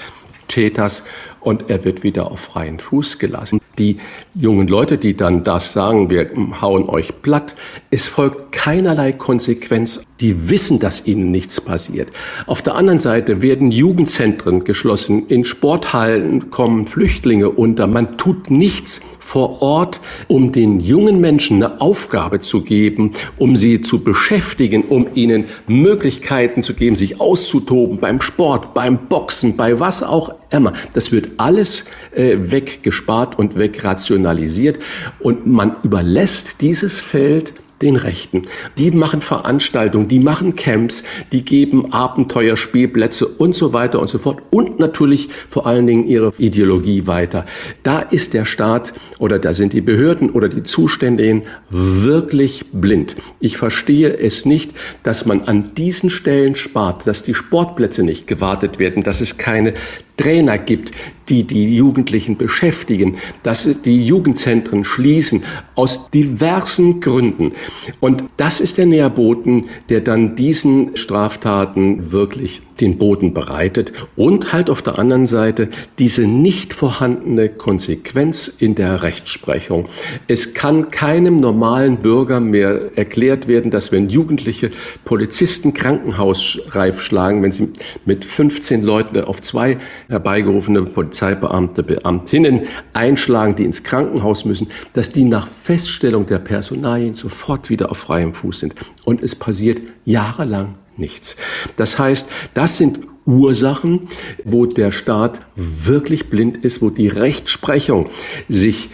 Täters 0.51 1.05
und 1.39 1.69
er 1.69 1.85
wird 1.85 2.03
wieder 2.03 2.31
auf 2.31 2.39
freien 2.39 2.79
Fuß 2.79 3.19
gelassen. 3.19 3.61
Die 3.77 3.97
jungen 4.35 4.67
Leute, 4.67 4.97
die 4.97 5.15
dann 5.15 5.43
das 5.43 5.71
sagen, 5.71 6.09
wir 6.09 6.29
hauen 6.61 6.89
euch 6.89 7.21
platt, 7.21 7.55
es 7.89 8.07
folgt 8.07 8.51
keinerlei 8.51 9.13
Konsequenz. 9.13 10.03
Die 10.19 10.49
wissen, 10.49 10.79
dass 10.79 11.07
ihnen 11.07 11.31
nichts 11.31 11.61
passiert. 11.61 12.09
Auf 12.47 12.61
der 12.61 12.75
anderen 12.75 12.99
Seite 12.99 13.41
werden 13.41 13.71
Jugendzentren 13.71 14.65
geschlossen, 14.65 15.27
in 15.27 15.45
Sporthallen 15.45 16.51
kommen 16.51 16.85
Flüchtlinge 16.85 17.49
unter. 17.49 17.87
Man 17.87 18.17
tut 18.17 18.51
nichts 18.51 19.01
vor 19.31 19.61
Ort, 19.61 20.01
um 20.27 20.51
den 20.51 20.81
jungen 20.81 21.21
Menschen 21.21 21.63
eine 21.63 21.79
Aufgabe 21.79 22.41
zu 22.41 22.63
geben, 22.63 23.13
um 23.37 23.55
sie 23.55 23.81
zu 23.81 24.03
beschäftigen, 24.03 24.83
um 24.83 25.07
ihnen 25.13 25.45
Möglichkeiten 25.67 26.63
zu 26.63 26.73
geben, 26.73 26.97
sich 26.97 27.21
auszutoben 27.21 27.97
beim 27.99 28.19
Sport, 28.19 28.73
beim 28.73 28.97
Boxen, 29.07 29.55
bei 29.55 29.79
was 29.79 30.03
auch 30.03 30.33
immer. 30.49 30.73
Das 30.91 31.13
wird 31.13 31.29
alles 31.37 31.85
äh, 32.13 32.35
weggespart 32.39 33.39
und 33.39 33.57
wegrationalisiert 33.57 34.79
und 35.21 35.47
man 35.47 35.77
überlässt 35.81 36.59
dieses 36.59 36.99
Feld 36.99 37.53
den 37.81 37.95
Rechten. 37.95 38.43
Die 38.77 38.91
machen 38.91 39.21
Veranstaltungen, 39.21 40.07
die 40.07 40.19
machen 40.19 40.55
Camps, 40.55 41.03
die 41.31 41.43
geben 41.43 41.93
Abenteuerspielplätze 41.93 43.27
und 43.27 43.55
so 43.55 43.73
weiter 43.73 43.99
und 43.99 44.09
so 44.09 44.17
fort 44.17 44.41
und 44.51 44.79
natürlich 44.79 45.29
vor 45.49 45.65
allen 45.65 45.87
Dingen 45.87 46.07
ihre 46.07 46.33
Ideologie 46.37 47.07
weiter. 47.07 47.45
Da 47.83 47.99
ist 47.99 48.33
der 48.33 48.45
Staat 48.45 48.93
oder 49.19 49.39
da 49.39 49.53
sind 49.53 49.73
die 49.73 49.81
Behörden 49.81 50.29
oder 50.29 50.49
die 50.49 50.63
Zuständigen 50.63 51.43
wirklich 51.69 52.65
blind. 52.71 53.15
Ich 53.39 53.57
verstehe 53.57 54.17
es 54.17 54.45
nicht, 54.45 54.71
dass 55.03 55.25
man 55.25 55.43
an 55.43 55.73
diesen 55.75 56.09
Stellen 56.09 56.55
spart, 56.55 57.07
dass 57.07 57.23
die 57.23 57.33
Sportplätze 57.33 58.03
nicht 58.03 58.27
gewartet 58.27 58.79
werden, 58.79 59.03
dass 59.03 59.21
es 59.21 59.37
keine 59.37 59.73
Trainer 60.21 60.57
gibt, 60.57 60.91
die 61.29 61.45
die 61.45 61.75
Jugendlichen 61.75 62.37
beschäftigen, 62.37 63.17
dass 63.41 63.81
die 63.83 64.03
Jugendzentren 64.03 64.83
schließen, 64.83 65.43
aus 65.75 66.09
diversen 66.11 66.99
Gründen. 66.99 67.53
Und 67.99 68.25
das 68.37 68.59
ist 68.59 68.77
der 68.77 68.85
Nährboten, 68.85 69.65
der 69.89 70.01
dann 70.01 70.35
diesen 70.35 70.95
Straftaten 70.97 72.11
wirklich 72.11 72.61
den 72.81 72.97
Boden 72.97 73.33
bereitet 73.33 73.93
und 74.15 74.53
halt 74.53 74.69
auf 74.69 74.81
der 74.81 74.97
anderen 74.97 75.27
Seite 75.27 75.69
diese 75.99 76.23
nicht 76.23 76.73
vorhandene 76.73 77.47
Konsequenz 77.49 78.47
in 78.47 78.75
der 78.75 79.03
Rechtsprechung. 79.03 79.87
Es 80.27 80.53
kann 80.53 80.89
keinem 80.89 81.39
normalen 81.39 81.97
Bürger 81.97 82.39
mehr 82.39 82.91
erklärt 82.95 83.47
werden, 83.47 83.71
dass 83.71 83.91
wenn 83.91 84.09
Jugendliche 84.09 84.71
Polizisten 85.05 85.73
krankenhausreif 85.73 87.01
schlagen, 87.01 87.43
wenn 87.43 87.51
sie 87.51 87.69
mit 88.05 88.25
15 88.25 88.81
Leuten 88.81 89.21
auf 89.21 89.41
zwei 89.41 89.77
herbeigerufene 90.11 90.83
Polizeibeamte, 90.83 91.83
Beamtinnen 91.83 92.61
einschlagen, 92.93 93.55
die 93.55 93.63
ins 93.63 93.83
Krankenhaus 93.83 94.45
müssen, 94.45 94.67
dass 94.93 95.09
die 95.09 95.23
nach 95.23 95.47
Feststellung 95.47 96.25
der 96.25 96.39
Personalien 96.39 97.15
sofort 97.15 97.69
wieder 97.69 97.89
auf 97.89 97.97
freiem 97.97 98.33
Fuß 98.33 98.59
sind. 98.59 98.75
Und 99.05 99.23
es 99.23 99.35
passiert 99.35 99.81
jahrelang 100.05 100.75
nichts. 100.97 101.37
Das 101.77 101.97
heißt, 101.97 102.29
das 102.53 102.77
sind 102.77 102.99
Ursachen, 103.25 104.07
wo 104.43 104.65
der 104.65 104.91
Staat 104.91 105.41
wirklich 105.55 106.29
blind 106.29 106.57
ist, 106.57 106.81
wo 106.81 106.89
die 106.89 107.07
Rechtsprechung 107.07 108.09
sich 108.49 108.89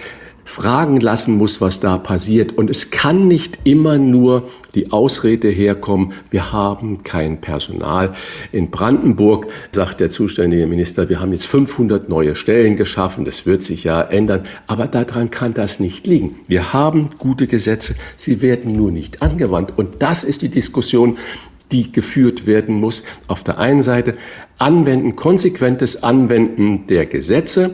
fragen 0.48 1.02
lassen 1.02 1.36
muss, 1.36 1.60
was 1.60 1.82
da 1.82 1.98
passiert. 1.98 2.58
Und 2.58 2.70
es 2.70 2.90
kann 2.90 3.28
nicht 3.28 3.60
immer 3.66 3.98
nur 3.98 4.48
die 4.76 4.92
Ausrede 4.92 5.50
herkommen, 5.50 6.14
wir 6.32 6.54
haben 6.54 7.04
kein 7.04 7.42
Personal. 7.42 8.14
In 8.54 8.72
Brandenburg 8.72 9.48
sagt 9.74 10.00
der 10.00 10.10
zuständige 10.10 10.66
Minister, 10.66 11.10
wir 11.10 11.20
haben 11.20 11.34
jetzt 11.34 11.48
500 11.48 12.08
neue 12.08 12.36
Stellen 12.36 12.78
geschaffen, 12.78 13.26
das 13.26 13.46
wird 13.46 13.62
sich 13.62 13.84
ja 13.84 14.02
ändern. 14.02 14.46
Aber 14.68 14.88
daran 14.88 15.30
kann 15.30 15.54
das 15.54 15.82
nicht 15.82 16.08
liegen. 16.08 16.40
Wir 16.48 16.72
haben 16.72 17.12
gute 17.18 17.48
Gesetze, 17.48 17.96
sie 18.16 18.42
werden 18.42 18.72
nur 18.72 18.90
nicht 18.90 19.22
angewandt. 19.22 19.74
Und 19.76 20.02
das 20.02 20.24
ist 20.24 20.42
die 20.44 20.50
Diskussion, 20.50 21.18
die 21.74 21.92
geführt 21.92 22.46
werden 22.46 22.76
muss. 22.76 23.04
Auf 23.28 23.44
der 23.44 23.58
einen 23.58 23.82
Seite 23.82 24.16
Anwenden, 24.58 25.18
konsequentes 25.18 26.04
Anwenden 26.04 26.88
der 26.88 27.06
Gesetze, 27.06 27.72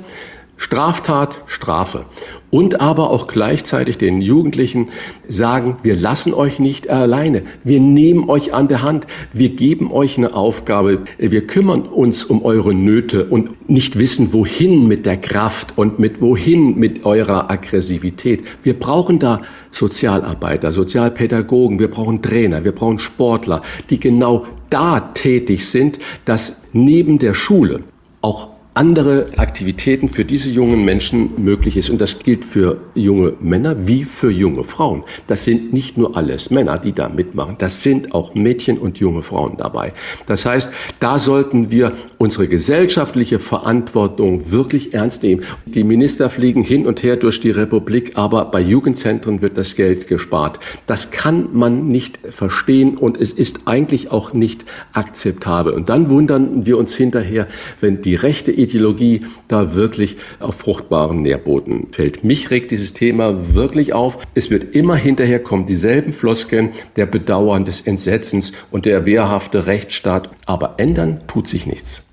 Straftat, 0.63 1.41
Strafe. 1.45 2.05
Und 2.49 2.79
aber 2.79 3.09
auch 3.09 3.27
gleichzeitig 3.27 3.97
den 3.97 4.21
Jugendlichen 4.21 4.87
sagen, 5.27 5.75
wir 5.83 5.93
lassen 5.93 6.33
euch 6.33 6.57
nicht 6.57 6.89
alleine. 6.89 7.41
Wir 7.65 7.81
nehmen 7.81 8.29
euch 8.29 8.53
an 8.53 8.69
der 8.69 8.81
Hand. 8.81 9.05
Wir 9.33 9.49
geben 9.49 9.91
euch 9.91 10.17
eine 10.17 10.33
Aufgabe. 10.33 10.99
Wir 11.17 11.45
kümmern 11.45 11.81
uns 11.81 12.23
um 12.23 12.45
eure 12.45 12.73
Nöte 12.73 13.25
und 13.25 13.69
nicht 13.69 13.99
wissen, 13.99 14.31
wohin 14.31 14.87
mit 14.87 15.05
der 15.05 15.17
Kraft 15.17 15.77
und 15.77 15.99
mit 15.99 16.21
wohin 16.21 16.79
mit 16.79 17.05
eurer 17.05 17.51
Aggressivität. 17.51 18.45
Wir 18.63 18.79
brauchen 18.79 19.19
da 19.19 19.41
Sozialarbeiter, 19.71 20.71
Sozialpädagogen, 20.71 21.77
wir 21.77 21.91
brauchen 21.91 22.21
Trainer, 22.21 22.63
wir 22.63 22.71
brauchen 22.71 22.99
Sportler, 22.99 23.63
die 23.89 23.99
genau 23.99 24.45
da 24.69 25.01
tätig 25.13 25.67
sind, 25.67 25.99
dass 26.23 26.61
neben 26.71 27.19
der 27.19 27.33
Schule 27.33 27.81
auch 28.21 28.52
andere 28.75 29.27
Aktivitäten 29.37 30.09
für 30.09 30.25
diese 30.25 30.49
jungen 30.49 30.83
Menschen 30.83 31.43
möglich 31.43 31.77
ist. 31.77 31.89
Und 31.89 32.01
das 32.01 32.19
gilt 32.19 32.43
für 32.43 32.77
junge 32.95 33.33
Männer 33.39 33.87
wie 33.87 34.03
für 34.03 34.31
junge 34.31 34.63
Frauen. 34.63 35.03
Das 35.27 35.43
sind 35.43 35.73
nicht 35.73 35.97
nur 35.97 36.17
alles 36.17 36.49
Männer, 36.49 36.79
die 36.79 36.93
da 36.93 37.09
mitmachen. 37.09 37.55
Das 37.59 37.83
sind 37.83 38.13
auch 38.13 38.33
Mädchen 38.33 38.79
und 38.79 38.97
junge 38.97 39.21
Frauen 39.21 39.57
dabei. 39.57 39.93
Das 40.25 40.45
heißt, 40.45 40.71
da 40.99 41.19
sollten 41.19 41.69
wir 41.69 41.91
unsere 42.17 42.47
gesellschaftliche 42.47 43.37
Verantwortung 43.37 44.49
wirklich 44.49 44.93
ernst 44.93 45.21
nehmen. 45.23 45.43
Die 45.65 45.83
Minister 45.83 46.29
fliegen 46.29 46.63
hin 46.63 46.87
und 46.87 47.03
her 47.03 47.15
durch 47.17 47.39
die 47.39 47.51
Republik, 47.51 48.13
aber 48.15 48.45
bei 48.45 48.61
Jugendzentren 48.61 49.41
wird 49.41 49.57
das 49.57 49.75
Geld 49.75 50.07
gespart. 50.07 50.59
Das 50.87 51.11
kann 51.11 51.49
man 51.53 51.89
nicht 51.89 52.17
verstehen 52.29 52.97
und 52.97 53.19
es 53.19 53.31
ist 53.31 53.61
eigentlich 53.65 54.11
auch 54.11 54.33
nicht 54.33 54.65
akzeptabel. 54.93 55.73
Und 55.73 55.89
dann 55.89 56.09
wundern 56.09 56.65
wir 56.65 56.77
uns 56.77 56.95
hinterher, 56.95 57.47
wenn 57.79 58.01
die 58.01 58.15
rechte 58.15 58.62
Ideologie 58.63 59.21
da 59.47 59.75
wirklich 59.75 60.17
auf 60.39 60.55
fruchtbaren 60.55 61.21
Nährboden 61.21 61.87
fällt. 61.91 62.23
Mich 62.23 62.49
regt 62.49 62.71
dieses 62.71 62.93
Thema 62.93 63.53
wirklich 63.55 63.93
auf. 63.93 64.17
Es 64.33 64.49
wird 64.49 64.75
immer 64.75 64.95
hinterher 64.95 65.41
kommen 65.41 65.65
dieselben 65.65 66.13
Floskeln 66.13 66.69
der 66.95 67.05
Bedauern, 67.05 67.65
des 67.65 67.81
Entsetzens 67.81 68.53
und 68.71 68.85
der 68.85 69.05
wehrhafte 69.05 69.67
Rechtsstaat. 69.67 70.29
Aber 70.45 70.75
ändern 70.77 71.21
tut 71.27 71.47
sich 71.47 71.65
nichts. 71.65 72.03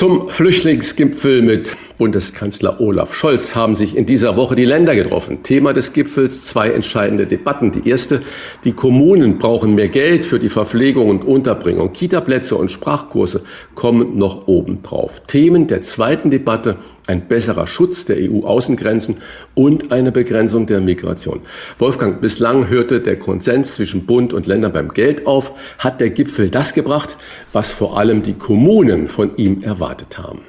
Zum 0.00 0.30
Flüchtlingsgipfel 0.30 1.42
mit 1.42 1.76
Bundeskanzler 1.98 2.80
Olaf 2.80 3.14
Scholz 3.14 3.54
haben 3.54 3.74
sich 3.74 3.94
in 3.94 4.06
dieser 4.06 4.34
Woche 4.34 4.54
die 4.54 4.64
Länder 4.64 4.94
getroffen. 4.94 5.42
Thema 5.42 5.74
des 5.74 5.92
Gipfels 5.92 6.46
zwei 6.46 6.70
entscheidende 6.70 7.26
Debatten. 7.26 7.70
Die 7.70 7.86
erste, 7.86 8.22
die 8.64 8.72
Kommunen 8.72 9.36
brauchen 9.36 9.74
mehr 9.74 9.90
Geld 9.90 10.24
für 10.24 10.38
die 10.38 10.48
Verpflegung 10.48 11.10
und 11.10 11.22
Unterbringung. 11.26 11.92
Kitaplätze 11.92 12.56
und 12.56 12.70
Sprachkurse 12.70 13.42
kommen 13.74 14.16
noch 14.16 14.48
obendrauf. 14.48 15.20
Themen 15.26 15.66
der 15.66 15.82
zweiten 15.82 16.30
Debatte, 16.30 16.78
ein 17.10 17.26
besserer 17.26 17.66
Schutz 17.66 18.04
der 18.04 18.16
EU-Außengrenzen 18.18 19.18
und 19.54 19.92
eine 19.92 20.12
Begrenzung 20.12 20.66
der 20.66 20.80
Migration. 20.80 21.40
Wolfgang, 21.78 22.20
bislang 22.20 22.68
hörte 22.68 23.00
der 23.00 23.18
Konsens 23.18 23.74
zwischen 23.74 24.06
Bund 24.06 24.32
und 24.32 24.46
Ländern 24.46 24.72
beim 24.72 24.94
Geld 24.94 25.26
auf. 25.26 25.52
Hat 25.78 26.00
der 26.00 26.10
Gipfel 26.10 26.50
das 26.50 26.72
gebracht, 26.72 27.16
was 27.52 27.72
vor 27.72 27.98
allem 27.98 28.22
die 28.22 28.34
Kommunen 28.34 29.08
von 29.08 29.36
ihm 29.36 29.62
erwartet 29.62 30.18
haben? 30.18 30.40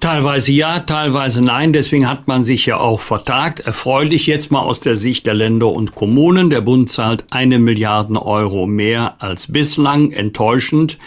Teilweise 0.00 0.52
ja, 0.52 0.80
teilweise 0.80 1.42
nein. 1.42 1.72
Deswegen 1.72 2.10
hat 2.10 2.28
man 2.28 2.44
sich 2.44 2.66
ja 2.66 2.76
auch 2.76 3.00
vertagt. 3.00 3.60
Erfreulich 3.60 4.26
jetzt 4.26 4.50
mal 4.50 4.60
aus 4.60 4.80
der 4.80 4.96
Sicht 4.96 5.26
der 5.26 5.32
Länder 5.32 5.68
und 5.68 5.94
Kommunen. 5.94 6.50
Der 6.50 6.60
Bund 6.60 6.90
zahlt 6.90 7.24
eine 7.30 7.58
Milliarde 7.58 8.20
Euro 8.20 8.66
mehr 8.66 9.14
als 9.20 9.50
bislang. 9.50 10.12
Enttäuschend, 10.12 10.98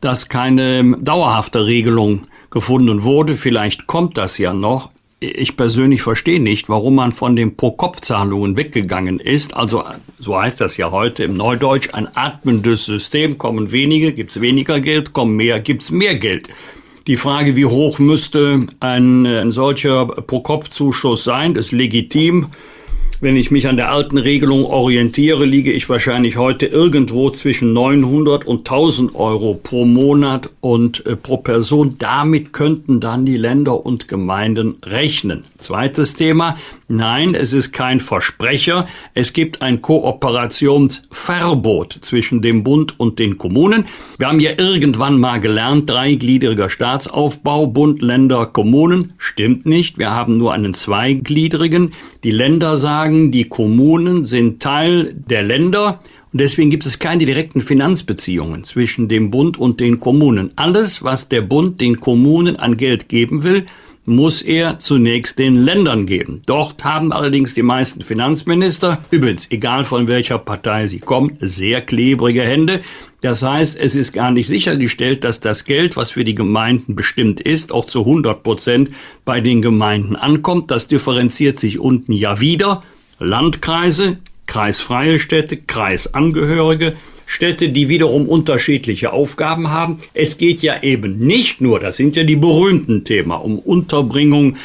dass 0.00 0.30
keine 0.30 0.96
dauerhafte 1.02 1.66
Regelung 1.66 2.22
gefunden 2.56 3.02
wurde. 3.02 3.36
Vielleicht 3.36 3.86
kommt 3.86 4.16
das 4.16 4.38
ja 4.38 4.54
noch. 4.54 4.90
Ich 5.20 5.58
persönlich 5.58 6.00
verstehe 6.00 6.40
nicht, 6.40 6.70
warum 6.70 6.94
man 6.94 7.12
von 7.12 7.36
den 7.36 7.54
Pro-Kopf-Zahlungen 7.54 8.56
weggegangen 8.56 9.20
ist. 9.20 9.54
Also, 9.54 9.84
so 10.18 10.40
heißt 10.40 10.62
das 10.62 10.78
ja 10.78 10.90
heute 10.90 11.24
im 11.24 11.36
Neudeutsch, 11.36 11.90
ein 11.92 12.08
atmendes 12.16 12.86
System. 12.86 13.36
Kommen 13.36 13.72
wenige, 13.72 14.14
gibt's 14.14 14.40
weniger 14.40 14.80
Geld, 14.80 15.12
kommen 15.12 15.36
mehr, 15.36 15.60
gibt's 15.60 15.90
mehr 15.90 16.14
Geld. 16.14 16.48
Die 17.06 17.16
Frage, 17.16 17.56
wie 17.56 17.66
hoch 17.66 17.98
müsste 17.98 18.66
ein, 18.80 19.26
ein 19.26 19.50
solcher 19.50 20.06
Pro-Kopf-Zuschuss 20.06 21.24
sein, 21.24 21.56
ist 21.56 21.72
legitim. 21.72 22.46
Wenn 23.18 23.36
ich 23.36 23.50
mich 23.50 23.66
an 23.66 23.78
der 23.78 23.90
alten 23.90 24.18
Regelung 24.18 24.66
orientiere, 24.66 25.46
liege 25.46 25.72
ich 25.72 25.88
wahrscheinlich 25.88 26.36
heute 26.36 26.66
irgendwo 26.66 27.30
zwischen 27.30 27.72
900 27.72 28.44
und 28.44 28.58
1000 28.58 29.14
Euro 29.14 29.54
pro 29.54 29.86
Monat 29.86 30.50
und 30.60 31.06
äh, 31.06 31.16
pro 31.16 31.38
Person. 31.38 31.94
Damit 31.98 32.52
könnten 32.52 33.00
dann 33.00 33.24
die 33.24 33.38
Länder 33.38 33.86
und 33.86 34.06
Gemeinden 34.06 34.74
rechnen. 34.84 35.44
Zweites 35.56 36.14
Thema. 36.14 36.56
Nein, 36.88 37.34
es 37.34 37.52
ist 37.52 37.72
kein 37.72 37.98
Versprecher. 37.98 38.86
Es 39.12 39.32
gibt 39.32 39.60
ein 39.60 39.80
Kooperationsverbot 39.80 41.98
zwischen 42.02 42.42
dem 42.42 42.62
Bund 42.62 43.00
und 43.00 43.18
den 43.18 43.38
Kommunen. 43.38 43.86
Wir 44.18 44.28
haben 44.28 44.38
ja 44.38 44.52
irgendwann 44.56 45.18
mal 45.18 45.40
gelernt, 45.40 45.90
dreigliedriger 45.90 46.70
Staatsaufbau, 46.70 47.66
Bund, 47.66 48.02
Länder, 48.02 48.46
Kommunen. 48.46 49.14
Stimmt 49.18 49.66
nicht. 49.66 49.98
Wir 49.98 50.12
haben 50.12 50.38
nur 50.38 50.52
einen 50.52 50.74
zweigliedrigen. 50.74 51.90
Die 52.22 52.30
Länder 52.30 52.78
sagen, 53.06 53.30
die 53.30 53.44
Kommunen 53.44 54.24
sind 54.24 54.60
Teil 54.60 55.14
der 55.14 55.44
Länder. 55.44 56.00
Und 56.32 56.40
deswegen 56.40 56.70
gibt 56.70 56.84
es 56.86 56.98
keine 56.98 57.24
direkten 57.24 57.60
Finanzbeziehungen 57.60 58.64
zwischen 58.64 59.06
dem 59.06 59.30
Bund 59.30 59.58
und 59.58 59.78
den 59.78 60.00
Kommunen. 60.00 60.50
Alles, 60.56 61.04
was 61.04 61.28
der 61.28 61.42
Bund 61.42 61.80
den 61.80 62.00
Kommunen 62.00 62.56
an 62.56 62.76
Geld 62.76 63.08
geben 63.08 63.44
will, 63.44 63.64
muss 64.06 64.42
er 64.42 64.78
zunächst 64.78 65.38
den 65.38 65.56
Ländern 65.56 66.06
geben. 66.06 66.40
Dort 66.46 66.84
haben 66.84 67.12
allerdings 67.12 67.54
die 67.54 67.62
meisten 67.62 68.02
Finanzminister, 68.02 68.98
übrigens 69.10 69.50
egal 69.50 69.84
von 69.84 70.06
welcher 70.06 70.38
Partei 70.38 70.86
sie 70.86 71.00
kommen, 71.00 71.36
sehr 71.40 71.82
klebrige 71.82 72.42
Hände. 72.42 72.80
Das 73.20 73.42
heißt, 73.42 73.78
es 73.78 73.94
ist 73.94 74.12
gar 74.12 74.30
nicht 74.30 74.46
sichergestellt, 74.46 75.24
dass 75.24 75.40
das 75.40 75.64
Geld, 75.64 75.96
was 75.96 76.10
für 76.10 76.24
die 76.24 76.34
Gemeinden 76.34 76.94
bestimmt 76.94 77.40
ist, 77.40 77.72
auch 77.72 77.86
zu 77.86 78.00
100 78.00 78.42
Prozent 78.42 78.90
bei 79.24 79.40
den 79.40 79.62
Gemeinden 79.62 80.16
ankommt. 80.16 80.70
Das 80.70 80.86
differenziert 80.86 81.58
sich 81.58 81.80
unten 81.80 82.12
ja 82.12 82.40
wieder. 82.40 82.82
Landkreise, 83.18 84.18
kreisfreie 84.46 85.18
Städte, 85.18 85.56
Kreisangehörige, 85.56 86.94
Städte, 87.26 87.70
die 87.70 87.88
wiederum 87.88 88.28
unterschiedliche 88.28 89.12
Aufgaben 89.12 89.70
haben. 89.70 89.98
Es 90.14 90.38
geht 90.38 90.62
ja 90.62 90.82
eben 90.82 91.18
nicht 91.18 91.60
nur, 91.60 91.80
das 91.80 91.96
sind 91.96 92.14
ja 92.14 92.22
die 92.22 92.36
berühmten 92.36 93.04
Themen, 93.04 93.32
um 93.32 93.58
Unterbringung 93.58 94.56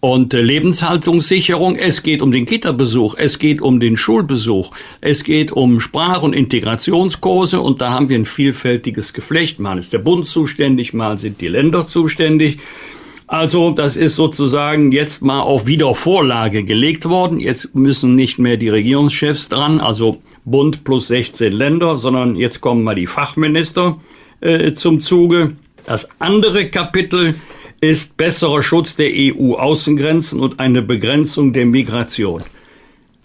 und 0.00 0.32
Lebenshaltungssicherung. 0.32 1.76
Es 1.76 2.02
geht 2.02 2.20
um 2.20 2.32
den 2.32 2.46
Kita-Besuch, 2.46 3.14
es 3.16 3.38
geht 3.38 3.62
um 3.62 3.80
den 3.80 3.96
Schulbesuch, 3.96 4.72
es 5.00 5.22
geht 5.22 5.52
um 5.52 5.80
Sprach- 5.80 6.22
und 6.22 6.34
Integrationskurse 6.34 7.60
und 7.60 7.80
da 7.80 7.92
haben 7.92 8.08
wir 8.08 8.18
ein 8.18 8.26
vielfältiges 8.26 9.14
Geflecht. 9.14 9.60
Mal 9.60 9.78
ist 9.78 9.92
der 9.92 10.00
Bund 10.00 10.26
zuständig, 10.26 10.92
mal 10.94 11.16
sind 11.16 11.40
die 11.40 11.48
Länder 11.48 11.86
zuständig. 11.86 12.58
Also 13.34 13.72
das 13.72 13.96
ist 13.96 14.14
sozusagen 14.14 14.92
jetzt 14.92 15.20
mal 15.22 15.40
auf 15.40 15.66
Wiedervorlage 15.66 16.62
gelegt 16.62 17.08
worden. 17.08 17.40
Jetzt 17.40 17.74
müssen 17.74 18.14
nicht 18.14 18.38
mehr 18.38 18.56
die 18.56 18.68
Regierungschefs 18.68 19.48
dran, 19.48 19.80
also 19.80 20.22
Bund 20.44 20.84
plus 20.84 21.08
16 21.08 21.52
Länder, 21.52 21.98
sondern 21.98 22.36
jetzt 22.36 22.60
kommen 22.60 22.84
mal 22.84 22.94
die 22.94 23.08
Fachminister 23.08 23.96
äh, 24.40 24.72
zum 24.74 25.00
Zuge. 25.00 25.48
Das 25.84 26.08
andere 26.20 26.66
Kapitel 26.66 27.34
ist 27.80 28.16
besserer 28.16 28.62
Schutz 28.62 28.94
der 28.94 29.10
EU-Außengrenzen 29.12 30.38
und 30.38 30.60
eine 30.60 30.82
Begrenzung 30.82 31.52
der 31.52 31.66
Migration. 31.66 32.44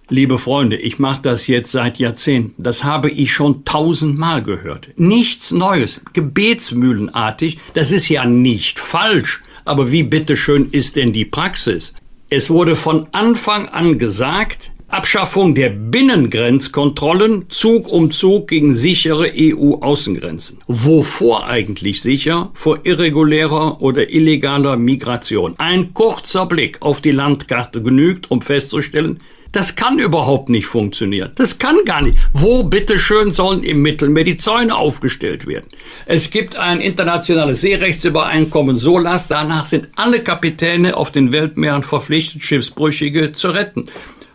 Liebe 0.09 0.39
Freunde, 0.39 0.77
ich 0.77 0.97
mache 0.97 1.21
das 1.21 1.45
jetzt 1.45 1.71
seit 1.71 1.99
Jahrzehnten. 1.99 2.63
Das 2.63 2.83
habe 2.83 3.11
ich 3.11 3.31
schon 3.31 3.63
tausendmal 3.63 4.41
gehört. 4.41 4.89
Nichts 4.95 5.51
Neues, 5.51 6.01
gebetsmühlenartig. 6.13 7.59
Das 7.75 7.91
ist 7.91 8.09
ja 8.09 8.25
nicht 8.25 8.79
falsch. 8.79 9.43
Aber 9.69 9.91
wie 9.91 10.01
bitteschön 10.01 10.69
ist 10.71 10.95
denn 10.95 11.13
die 11.13 11.25
Praxis? 11.25 11.93
Es 12.31 12.49
wurde 12.49 12.75
von 12.75 13.05
Anfang 13.11 13.69
an 13.69 13.99
gesagt, 13.99 14.71
Abschaffung 14.89 15.53
der 15.53 15.69
Binnengrenzkontrollen 15.69 17.47
Zug 17.49 17.87
um 17.87 18.09
Zug 18.09 18.47
gegen 18.47 18.73
sichere 18.73 19.31
EU-Außengrenzen. 19.35 20.61
Wovor 20.65 21.45
eigentlich 21.45 22.01
sicher? 22.01 22.49
Vor 22.55 22.79
irregulärer 22.85 23.83
oder 23.83 24.09
illegaler 24.09 24.77
Migration. 24.77 25.53
Ein 25.59 25.93
kurzer 25.93 26.47
Blick 26.47 26.81
auf 26.81 27.01
die 27.01 27.11
Landkarte 27.11 27.83
genügt, 27.83 28.31
um 28.31 28.41
festzustellen, 28.41 29.19
das 29.51 29.75
kann 29.75 29.99
überhaupt 29.99 30.49
nicht 30.49 30.65
funktionieren. 30.65 31.31
Das 31.35 31.59
kann 31.59 31.77
gar 31.85 32.03
nicht. 32.03 32.17
Wo 32.33 32.63
bitteschön 32.63 33.31
sollen 33.31 33.63
im 33.63 33.83
Mittelmeer 33.83 34.23
die 34.23 34.37
Zäune 34.37 34.75
aufgestellt 34.75 35.45
werden? 35.45 35.67
Es 36.07 36.31
gibt 36.31 36.55
ein 36.55 36.81
internationales 36.81 37.61
Seerechtsübereinkommen 37.61 38.79
SOLAS. 38.79 39.27
Danach 39.27 39.65
sind 39.65 39.89
alle 39.95 40.23
Kapitäne 40.23 40.97
auf 40.97 41.11
den 41.11 41.31
Weltmeeren 41.31 41.83
verpflichtet, 41.83 42.43
Schiffsbrüchige 42.43 43.33
zu 43.33 43.49
retten. 43.49 43.87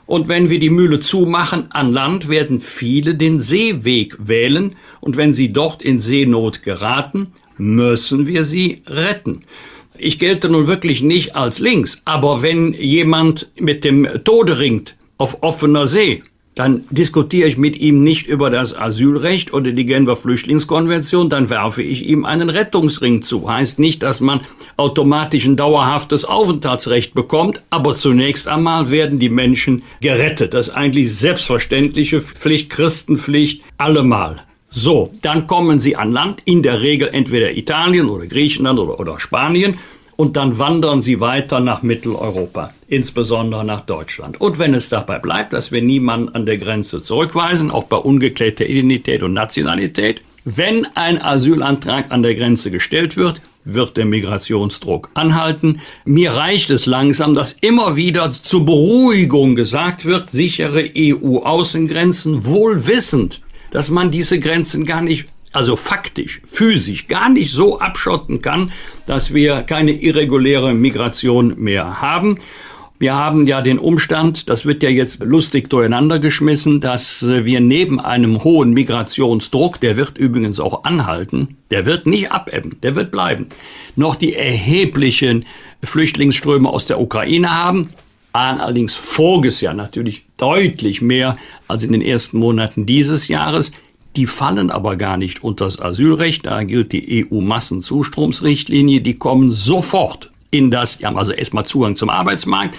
Und 0.07 0.29
wenn 0.29 0.51
wir 0.51 0.59
die 0.59 0.71
Mühle 0.71 1.01
zumachen 1.01 1.71
an 1.71 1.93
Land, 1.93 2.29
werden 2.29 2.61
viele 2.61 3.15
den 3.15 3.41
Seeweg 3.41 4.17
wählen. 4.19 4.77
Und 5.01 5.17
wenn 5.17 5.33
sie 5.33 5.53
dort 5.53 5.83
in 5.83 5.99
Seenot 5.99 6.63
geraten, 6.63 7.33
müssen 7.57 8.27
wir 8.27 8.45
sie 8.45 8.83
retten. 8.87 9.43
Ich 9.97 10.19
gelte 10.19 10.49
nun 10.49 10.67
wirklich 10.67 11.03
nicht 11.03 11.37
als 11.37 11.61
links, 11.61 12.03
aber 12.05 12.43
wenn 12.43 12.75
jemand 12.75 13.51
mit 13.59 13.85
dem 13.85 14.09
Tode 14.25 14.59
ringt, 14.59 14.97
auf 15.19 15.43
offener 15.43 15.87
See, 15.87 16.25
dann 16.55 16.85
diskutiere 16.91 17.49
ich 17.49 17.57
mit 17.57 17.77
ihm 17.77 18.05
nicht 18.05 18.27
über 18.27 18.49
das 18.49 18.77
Asylrecht 18.77 19.53
oder 19.53 19.73
die 19.73 19.85
Genfer 19.85 20.15
Flüchtlingskonvention, 20.15 21.29
dann 21.29 21.51
werfe 21.51 21.83
ich 21.83 22.07
ihm 22.07 22.25
einen 22.25 22.49
Rettungsring 22.49 23.23
zu. 23.23 23.51
Heißt 23.51 23.79
nicht, 23.79 24.03
dass 24.03 24.21
man 24.21 24.41
automatisch 24.77 25.47
ein 25.47 25.57
dauerhaftes 25.57 26.25
Aufenthaltsrecht 26.25 27.15
bekommt, 27.15 27.63
aber 27.71 27.95
zunächst 27.95 28.47
einmal 28.47 28.91
werden 28.91 29.19
die 29.19 29.31
Menschen 29.31 29.83
gerettet. 30.01 30.55
Das 30.55 30.69
ist 30.69 30.75
eigentlich 30.75 31.13
selbstverständliche 31.13 32.21
Pflicht, 32.21 32.71
Christenpflicht, 32.71 33.63
allemal. 33.77 34.43
So, 34.69 35.13
dann 35.23 35.47
kommen 35.47 35.79
sie 35.79 35.97
an 35.97 36.11
Land, 36.11 36.43
in 36.45 36.63
der 36.63 36.81
Regel 36.81 37.09
entweder 37.13 37.57
Italien 37.57 38.09
oder 38.09 38.27
Griechenland 38.27 38.79
oder, 38.79 38.99
oder 38.99 39.21
Spanien 39.21 39.79
und 40.17 40.37
dann 40.37 40.59
wandern 40.59 41.01
sie 41.01 41.21
weiter 41.21 41.61
nach 41.61 41.83
Mitteleuropa, 41.83 42.73
insbesondere 42.89 43.65
nach 43.65 43.81
Deutschland. 43.83 44.41
Und 44.41 44.59
wenn 44.59 44.75
es 44.75 44.89
dabei 44.89 45.19
bleibt, 45.19 45.53
dass 45.53 45.73
wir 45.73 45.83
niemanden 45.83 46.35
an 46.35 46.47
der 46.47 46.59
Grenze 46.59 47.03
zurückweisen, 47.03 47.71
auch 47.71 47.85
bei 47.85 47.97
ungeklärter 47.97 48.67
Identität 48.67 49.23
und 49.23 49.33
Nationalität, 49.33 50.23
wenn 50.45 50.87
ein 50.95 51.21
Asylantrag 51.23 52.13
an 52.13 52.23
der 52.23 52.35
Grenze 52.35 52.71
gestellt 52.71 53.17
wird, 53.17 53.41
wird 53.65 53.97
der 53.97 54.05
Migrationsdruck 54.05 55.11
anhalten. 55.15 55.81
Mir 56.05 56.33
reicht 56.33 56.69
es 56.71 56.85
langsam, 56.85 57.35
dass 57.35 57.53
immer 57.53 57.97
wieder 57.97 58.31
zur 58.31 58.67
Beruhigung 58.67 59.55
gesagt 59.55 60.05
wird, 60.05 60.31
sichere 60.31 60.91
EU-Außengrenzen, 60.95 62.45
wohl 62.45 62.87
wissend, 62.87 63.41
dass 63.71 63.89
man 63.91 64.11
diese 64.11 64.39
Grenzen 64.39 64.85
gar 64.85 65.01
nicht 65.01 65.34
also 65.55 65.77
faktisch, 65.77 66.41
physisch 66.45 67.07
gar 67.07 67.29
nicht 67.29 67.53
so 67.53 67.79
abschotten 67.79 68.43
kann, 68.43 68.73
dass 69.07 69.33
wir 69.33 69.63
keine 69.63 69.93
irreguläre 69.93 70.75
Migration 70.75 71.55
mehr 71.59 72.03
haben. 72.03 72.39
Wir 72.99 73.15
haben 73.15 73.47
ja 73.47 73.61
den 73.61 73.79
Umstand, 73.79 74.49
das 74.49 74.67
wird 74.67 74.83
ja 74.83 74.89
jetzt 74.89 75.21
lustig 75.23 75.69
durcheinander 75.69 76.19
geschmissen, 76.19 76.81
dass 76.81 77.27
wir 77.27 77.61
neben 77.61 78.01
einem 78.01 78.45
hohen 78.45 78.73
Migrationsdruck, 78.73 79.81
der 79.81 79.97
wird 79.97 80.17
übrigens 80.17 80.61
auch 80.61 80.85
anhalten, 80.85 81.57
der 81.71 81.87
wird 81.87 82.07
nicht 82.07 82.33
abebben, 82.33 82.77
der 82.83 82.97
wird 82.97 83.11
bleiben, 83.11 83.47
noch 83.97 84.17
die 84.17 84.35
erheblichen 84.35 85.45
Flüchtlingsströme 85.83 86.69
aus 86.69 86.87
der 86.87 87.01
Ukraine 87.01 87.51
haben, 87.51 87.91
allerdings 88.33 88.95
voriges 88.95 89.61
Jahr 89.61 89.75
natürlich 89.75 90.25
deutlich 90.37 91.03
mehr 91.03 91.37
als 91.69 91.85
in 91.85 91.93
den 91.93 92.03
ersten 92.03 92.39
Monaten 92.39 92.87
dieses 92.87 93.29
Jahres. 93.29 93.73
Die 94.17 94.27
fallen 94.27 94.71
aber 94.71 94.97
gar 94.97 95.17
nicht 95.17 95.43
unter 95.43 95.65
das 95.65 95.81
Asylrecht. 95.81 96.47
Da 96.47 96.63
gilt 96.63 96.93
die 96.93 97.27
EU-Massenzustromsrichtlinie. 97.31 99.01
Die 99.01 99.15
kommen 99.15 99.51
sofort 99.51 100.31
in 100.51 100.71
das, 100.71 100.99
die 100.99 101.07
haben 101.07 101.19
also 101.19 101.33
erstmal 101.33 101.67
Zugang 101.67 101.97
zum 101.97 102.11
Arbeitsmarkt, 102.11 102.79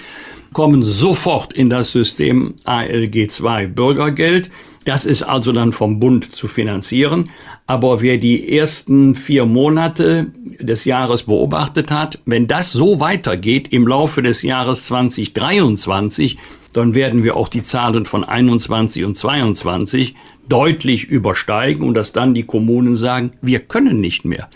kommen 0.54 0.82
sofort 0.82 1.52
in 1.52 1.68
das 1.68 1.92
System 1.92 2.54
ALG 2.64 3.30
2 3.30 3.66
Bürgergeld. 3.66 4.50
Das 4.86 5.04
ist 5.04 5.24
also 5.24 5.52
dann 5.52 5.72
vom 5.72 5.98
Bund 5.98 6.34
zu 6.34 6.48
finanzieren. 6.48 7.28
Aber 7.66 8.00
wer 8.00 8.16
die 8.16 8.56
ersten 8.56 9.16
vier 9.16 9.44
Monate 9.44 10.28
des 10.60 10.84
Jahres 10.84 11.24
beobachtet 11.24 11.90
hat, 11.90 12.20
wenn 12.24 12.46
das 12.46 12.72
so 12.72 13.00
weitergeht 13.00 13.72
im 13.72 13.86
Laufe 13.86 14.22
des 14.22 14.42
Jahres 14.42 14.84
2023, 14.84 16.38
dann 16.72 16.94
werden 16.94 17.24
wir 17.24 17.36
auch 17.36 17.48
die 17.48 17.62
Zahlen 17.62 18.06
von 18.06 18.22
21 18.22 19.04
und 19.04 19.16
22 19.16 20.14
deutlich 20.48 21.04
übersteigen 21.04 21.86
und 21.86 21.94
dass 21.94 22.12
dann 22.12 22.34
die 22.34 22.44
Kommunen 22.44 22.96
sagen, 22.96 23.32
wir 23.42 23.60
können 23.60 24.00
nicht 24.00 24.24
mehr. 24.24 24.48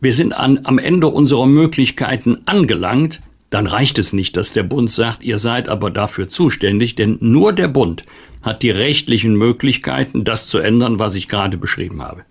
Wir 0.00 0.12
sind 0.12 0.32
an, 0.32 0.60
am 0.64 0.78
Ende 0.78 1.08
unserer 1.08 1.46
Möglichkeiten 1.46 2.38
angelangt. 2.46 3.20
Dann 3.50 3.66
reicht 3.66 3.98
es 3.98 4.12
nicht, 4.12 4.36
dass 4.36 4.52
der 4.52 4.62
Bund 4.62 4.90
sagt, 4.90 5.22
ihr 5.22 5.38
seid 5.38 5.68
aber 5.68 5.90
dafür 5.90 6.28
zuständig, 6.28 6.94
denn 6.94 7.18
nur 7.20 7.52
der 7.52 7.68
Bund 7.68 8.04
hat 8.42 8.62
die 8.62 8.70
rechtlichen 8.70 9.34
Möglichkeiten, 9.34 10.24
das 10.24 10.46
zu 10.46 10.58
ändern, 10.58 10.98
was 10.98 11.14
ich 11.14 11.28
gerade 11.28 11.58
beschrieben 11.58 12.00
habe. 12.02 12.24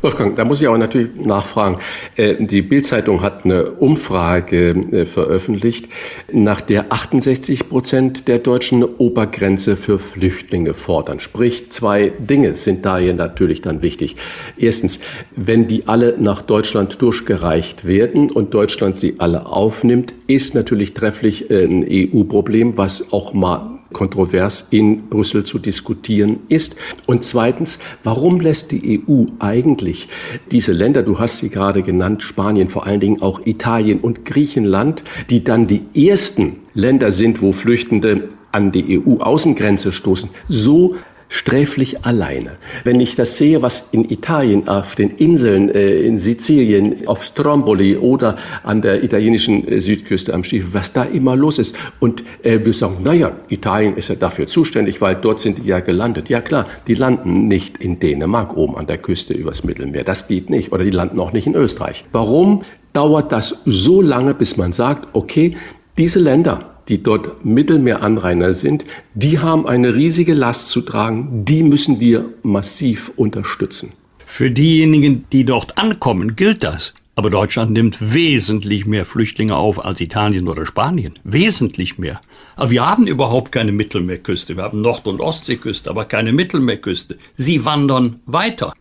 Wolfgang, 0.00 0.36
da 0.36 0.44
muss 0.44 0.60
ich 0.60 0.68
aber 0.68 0.78
natürlich 0.78 1.16
nachfragen. 1.16 1.78
Äh, 2.14 2.36
die 2.38 2.62
Bildzeitung 2.62 3.20
hat 3.20 3.44
eine 3.44 3.72
Umfrage 3.72 4.70
äh, 4.70 5.06
veröffentlicht, 5.06 5.88
nach 6.32 6.60
der 6.60 6.92
68 6.92 7.68
Prozent 7.68 8.28
der 8.28 8.38
Deutschen 8.38 8.84
Obergrenze 8.84 9.76
für 9.76 9.98
Flüchtlinge 9.98 10.74
fordern. 10.74 11.18
Sprich, 11.18 11.70
zwei 11.70 12.12
Dinge 12.18 12.54
sind 12.54 12.86
da 12.86 12.98
hier 12.98 13.14
natürlich 13.14 13.60
dann 13.60 13.82
wichtig. 13.82 14.16
Erstens, 14.56 15.00
wenn 15.34 15.66
die 15.66 15.88
alle 15.88 16.16
nach 16.18 16.42
Deutschland 16.42 17.02
durchgereicht 17.02 17.84
werden 17.84 18.30
und 18.30 18.54
Deutschland 18.54 18.96
sie 18.96 19.16
alle 19.18 19.46
aufnimmt, 19.46 20.14
ist 20.28 20.54
natürlich 20.54 20.94
trefflich 20.94 21.50
äh, 21.50 21.64
ein 21.64 21.84
EU-Problem, 21.88 22.76
was 22.76 23.12
auch 23.12 23.34
mal 23.34 23.77
kontrovers 23.92 24.68
in 24.70 25.08
Brüssel 25.08 25.44
zu 25.44 25.58
diskutieren 25.58 26.40
ist. 26.48 26.76
Und 27.06 27.24
zweitens, 27.24 27.78
warum 28.02 28.40
lässt 28.40 28.70
die 28.72 29.02
EU 29.08 29.24
eigentlich 29.38 30.08
diese 30.50 30.72
Länder, 30.72 31.02
du 31.02 31.18
hast 31.18 31.38
sie 31.38 31.48
gerade 31.48 31.82
genannt, 31.82 32.22
Spanien, 32.22 32.68
vor 32.68 32.86
allen 32.86 33.00
Dingen 33.00 33.22
auch 33.22 33.46
Italien 33.46 34.00
und 34.00 34.24
Griechenland, 34.24 35.02
die 35.30 35.44
dann 35.44 35.66
die 35.66 35.82
ersten 35.94 36.56
Länder 36.74 37.10
sind, 37.10 37.42
wo 37.42 37.52
Flüchtende 37.52 38.28
an 38.52 38.72
die 38.72 38.98
EU-Außengrenze 38.98 39.92
stoßen, 39.92 40.30
so 40.48 40.96
sträflich 41.28 42.04
alleine. 42.04 42.52
Wenn 42.84 43.00
ich 43.00 43.16
das 43.16 43.36
sehe, 43.38 43.62
was 43.62 43.84
in 43.92 44.10
Italien 44.10 44.68
auf 44.68 44.94
den 44.94 45.10
Inseln, 45.10 45.68
äh, 45.70 46.00
in 46.00 46.18
Sizilien, 46.18 47.06
auf 47.06 47.22
Stromboli 47.22 47.96
oder 47.96 48.36
an 48.62 48.82
der 48.82 49.02
italienischen 49.02 49.66
äh, 49.68 49.80
Südküste 49.80 50.32
am 50.34 50.44
Stiefel, 50.44 50.70
was 50.72 50.92
da 50.92 51.04
immer 51.04 51.36
los 51.36 51.58
ist. 51.58 51.76
Und 52.00 52.24
äh, 52.42 52.60
wir 52.64 52.72
sagen, 52.72 52.98
naja, 53.02 53.32
Italien 53.48 53.96
ist 53.96 54.08
ja 54.08 54.14
dafür 54.14 54.46
zuständig, 54.46 55.00
weil 55.00 55.16
dort 55.16 55.40
sind 55.40 55.58
die 55.58 55.68
ja 55.68 55.80
gelandet. 55.80 56.28
Ja 56.28 56.40
klar, 56.40 56.66
die 56.86 56.94
landen 56.94 57.48
nicht 57.48 57.78
in 57.78 58.00
Dänemark 58.00 58.56
oben 58.56 58.76
an 58.76 58.86
der 58.86 58.98
Küste 58.98 59.34
übers 59.34 59.64
Mittelmeer. 59.64 60.04
Das 60.04 60.28
geht 60.28 60.50
nicht. 60.50 60.72
Oder 60.72 60.84
die 60.84 60.90
landen 60.90 61.20
auch 61.20 61.32
nicht 61.32 61.46
in 61.46 61.54
Österreich. 61.54 62.04
Warum 62.12 62.62
dauert 62.92 63.32
das 63.32 63.62
so 63.64 64.00
lange, 64.00 64.34
bis 64.34 64.56
man 64.56 64.72
sagt, 64.72 65.08
okay, 65.12 65.56
diese 65.98 66.18
Länder, 66.20 66.77
die 66.88 67.02
dort 67.02 67.44
Mittelmeeranrainer 67.44 68.54
sind, 68.54 68.84
die 69.14 69.38
haben 69.38 69.66
eine 69.66 69.94
riesige 69.94 70.34
Last 70.34 70.68
zu 70.70 70.80
tragen, 70.80 71.44
die 71.44 71.62
müssen 71.62 72.00
wir 72.00 72.24
massiv 72.42 73.12
unterstützen. 73.16 73.92
Für 74.26 74.50
diejenigen, 74.50 75.24
die 75.32 75.44
dort 75.44 75.78
ankommen, 75.78 76.36
gilt 76.36 76.62
das. 76.62 76.94
Aber 77.16 77.30
Deutschland 77.30 77.72
nimmt 77.72 77.96
wesentlich 78.14 78.86
mehr 78.86 79.04
Flüchtlinge 79.04 79.56
auf 79.56 79.84
als 79.84 80.00
Italien 80.00 80.46
oder 80.46 80.66
Spanien. 80.66 81.18
Wesentlich 81.24 81.98
mehr. 81.98 82.20
Aber 82.54 82.70
wir 82.70 82.86
haben 82.86 83.08
überhaupt 83.08 83.50
keine 83.50 83.72
Mittelmeerküste. 83.72 84.56
Wir 84.56 84.62
haben 84.62 84.82
Nord- 84.82 85.08
und 85.08 85.20
Ostseeküste, 85.20 85.90
aber 85.90 86.04
keine 86.04 86.32
Mittelmeerküste. 86.32 87.18
Sie 87.34 87.64
wandern 87.64 88.20
weiter. 88.26 88.72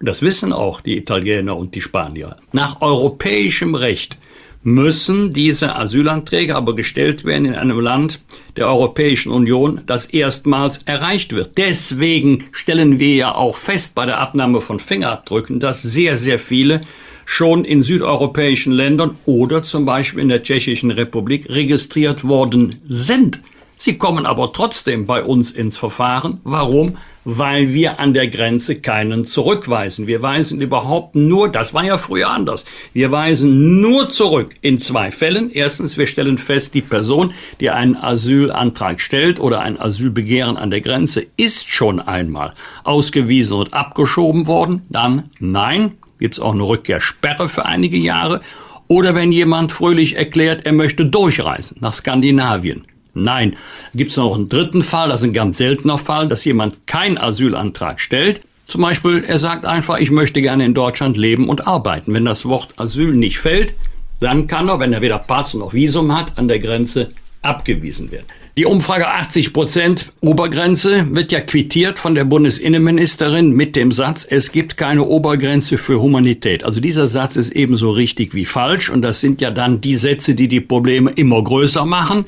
Und 0.00 0.08
das 0.08 0.22
wissen 0.22 0.52
auch 0.52 0.80
die 0.80 0.96
Italiener 0.96 1.56
und 1.56 1.76
die 1.76 1.80
Spanier. 1.80 2.36
Nach 2.50 2.80
europäischem 2.80 3.76
Recht 3.76 4.18
müssen 4.64 5.32
diese 5.32 5.76
Asylanträge 5.76 6.56
aber 6.56 6.74
gestellt 6.74 7.24
werden 7.24 7.44
in 7.44 7.54
einem 7.54 7.78
Land 7.78 8.20
der 8.56 8.66
Europäischen 8.66 9.30
Union, 9.30 9.82
das 9.86 10.06
erstmals 10.06 10.78
erreicht 10.86 11.34
wird. 11.34 11.56
Deswegen 11.58 12.44
stellen 12.50 12.98
wir 12.98 13.14
ja 13.14 13.34
auch 13.34 13.56
fest 13.56 13.94
bei 13.94 14.06
der 14.06 14.18
Abnahme 14.18 14.60
von 14.60 14.80
Fingerabdrücken, 14.80 15.60
dass 15.60 15.82
sehr, 15.82 16.16
sehr 16.16 16.38
viele 16.38 16.80
schon 17.26 17.64
in 17.64 17.82
südeuropäischen 17.82 18.72
Ländern 18.72 19.16
oder 19.26 19.62
zum 19.62 19.84
Beispiel 19.84 20.22
in 20.22 20.28
der 20.28 20.42
Tschechischen 20.42 20.90
Republik 20.90 21.48
registriert 21.48 22.24
worden 22.24 22.80
sind. 22.86 23.40
Sie 23.76 23.98
kommen 23.98 24.24
aber 24.24 24.52
trotzdem 24.52 25.06
bei 25.06 25.22
uns 25.22 25.50
ins 25.50 25.76
Verfahren. 25.76 26.40
Warum? 26.44 26.96
Weil 27.24 27.72
wir 27.72 28.00
an 28.00 28.12
der 28.12 28.28
Grenze 28.28 28.76
keinen 28.76 29.24
zurückweisen. 29.24 30.06
Wir 30.06 30.20
weisen 30.20 30.60
überhaupt 30.60 31.14
nur, 31.14 31.50
das 31.50 31.72
war 31.72 31.84
ja 31.84 31.98
früher 31.98 32.30
anders, 32.30 32.66
wir 32.92 33.10
weisen 33.10 33.80
nur 33.80 34.08
zurück 34.08 34.54
in 34.60 34.78
zwei 34.78 35.10
Fällen. 35.10 35.50
Erstens, 35.50 35.96
wir 35.96 36.06
stellen 36.06 36.38
fest, 36.38 36.74
die 36.74 36.82
Person, 36.82 37.32
die 37.60 37.70
einen 37.70 37.96
Asylantrag 37.96 39.00
stellt 39.00 39.40
oder 39.40 39.60
ein 39.60 39.80
Asylbegehren 39.80 40.56
an 40.56 40.70
der 40.70 40.80
Grenze, 40.80 41.26
ist 41.36 41.68
schon 41.68 42.00
einmal 42.00 42.54
ausgewiesen 42.84 43.58
und 43.58 43.74
abgeschoben 43.74 44.46
worden. 44.46 44.82
Dann 44.90 45.30
nein, 45.38 45.92
gibt 46.18 46.34
es 46.34 46.40
auch 46.40 46.52
eine 46.52 46.62
Rückkehrsperre 46.62 47.48
für 47.48 47.64
einige 47.64 47.96
Jahre. 47.96 48.40
Oder 48.86 49.14
wenn 49.14 49.32
jemand 49.32 49.72
fröhlich 49.72 50.16
erklärt, 50.16 50.66
er 50.66 50.72
möchte 50.72 51.06
durchreisen 51.06 51.78
nach 51.80 51.94
Skandinavien 51.94 52.86
Nein. 53.14 53.56
Gibt 53.94 54.10
es 54.10 54.16
noch 54.16 54.34
einen 54.34 54.48
dritten 54.48 54.82
Fall, 54.82 55.08
das 55.08 55.22
ist 55.22 55.28
ein 55.28 55.32
ganz 55.32 55.58
seltener 55.58 55.98
Fall, 55.98 56.28
dass 56.28 56.44
jemand 56.44 56.86
keinen 56.86 57.18
Asylantrag 57.18 58.00
stellt. 58.00 58.42
Zum 58.66 58.82
Beispiel, 58.82 59.24
er 59.26 59.38
sagt 59.38 59.66
einfach, 59.66 59.98
ich 59.98 60.10
möchte 60.10 60.40
gerne 60.40 60.64
in 60.64 60.74
Deutschland 60.74 61.16
leben 61.16 61.48
und 61.48 61.66
arbeiten. 61.66 62.14
Wenn 62.14 62.24
das 62.24 62.44
Wort 62.46 62.74
Asyl 62.76 63.14
nicht 63.14 63.38
fällt, 63.38 63.74
dann 64.20 64.46
kann 64.46 64.68
er, 64.68 64.80
wenn 64.80 64.92
er 64.92 65.02
weder 65.02 65.18
Pass 65.18 65.54
noch 65.54 65.74
Visum 65.74 66.16
hat, 66.16 66.38
an 66.38 66.48
der 66.48 66.58
Grenze 66.58 67.10
abgewiesen 67.42 68.10
werden. 68.10 68.26
Die 68.56 68.66
Umfrage 68.66 69.08
80 69.08 69.52
Prozent 69.52 70.12
Obergrenze 70.20 71.08
wird 71.10 71.32
ja 71.32 71.40
quittiert 71.40 71.98
von 71.98 72.14
der 72.14 72.24
Bundesinnenministerin 72.24 73.50
mit 73.50 73.74
dem 73.74 73.90
Satz, 73.90 74.24
es 74.28 74.52
gibt 74.52 74.76
keine 74.76 75.02
Obergrenze 75.02 75.76
für 75.76 76.00
Humanität. 76.00 76.62
Also 76.62 76.80
dieser 76.80 77.08
Satz 77.08 77.34
ist 77.34 77.50
ebenso 77.50 77.90
richtig 77.90 78.32
wie 78.32 78.44
falsch 78.44 78.90
und 78.90 79.02
das 79.02 79.18
sind 79.18 79.40
ja 79.40 79.50
dann 79.50 79.80
die 79.80 79.96
Sätze, 79.96 80.36
die 80.36 80.46
die 80.46 80.60
Probleme 80.60 81.10
immer 81.10 81.42
größer 81.42 81.84
machen. 81.84 82.26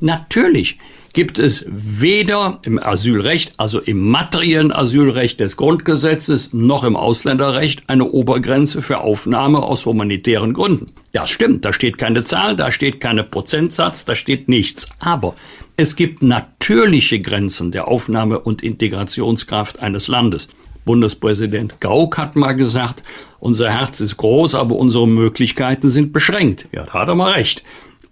Natürlich 0.00 0.78
gibt 1.16 1.38
es 1.38 1.64
weder 1.68 2.58
im 2.62 2.78
Asylrecht, 2.78 3.54
also 3.56 3.80
im 3.80 4.06
materiellen 4.10 4.70
Asylrecht 4.70 5.40
des 5.40 5.56
Grundgesetzes, 5.56 6.52
noch 6.52 6.84
im 6.84 6.94
Ausländerrecht 6.94 7.88
eine 7.88 8.04
Obergrenze 8.04 8.82
für 8.82 9.00
Aufnahme 9.00 9.62
aus 9.62 9.86
humanitären 9.86 10.52
Gründen. 10.52 10.92
Das 11.12 11.30
stimmt, 11.30 11.64
da 11.64 11.72
steht 11.72 11.96
keine 11.96 12.24
Zahl, 12.24 12.54
da 12.54 12.70
steht 12.70 13.00
keine 13.00 13.24
Prozentsatz, 13.24 14.04
da 14.04 14.14
steht 14.14 14.48
nichts. 14.48 14.90
Aber 14.98 15.34
es 15.78 15.96
gibt 15.96 16.22
natürliche 16.22 17.20
Grenzen 17.20 17.72
der 17.72 17.88
Aufnahme 17.88 18.38
und 18.40 18.62
Integrationskraft 18.62 19.80
eines 19.80 20.08
Landes. 20.08 20.48
Bundespräsident 20.84 21.80
Gauck 21.80 22.18
hat 22.18 22.36
mal 22.36 22.52
gesagt, 22.52 23.02
unser 23.40 23.70
Herz 23.70 24.00
ist 24.00 24.18
groß, 24.18 24.54
aber 24.54 24.76
unsere 24.76 25.08
Möglichkeiten 25.08 25.88
sind 25.88 26.12
beschränkt. 26.12 26.68
Ja, 26.72 26.84
da 26.84 26.92
hat 26.92 27.08
er 27.08 27.14
mal 27.14 27.32
recht. 27.32 27.62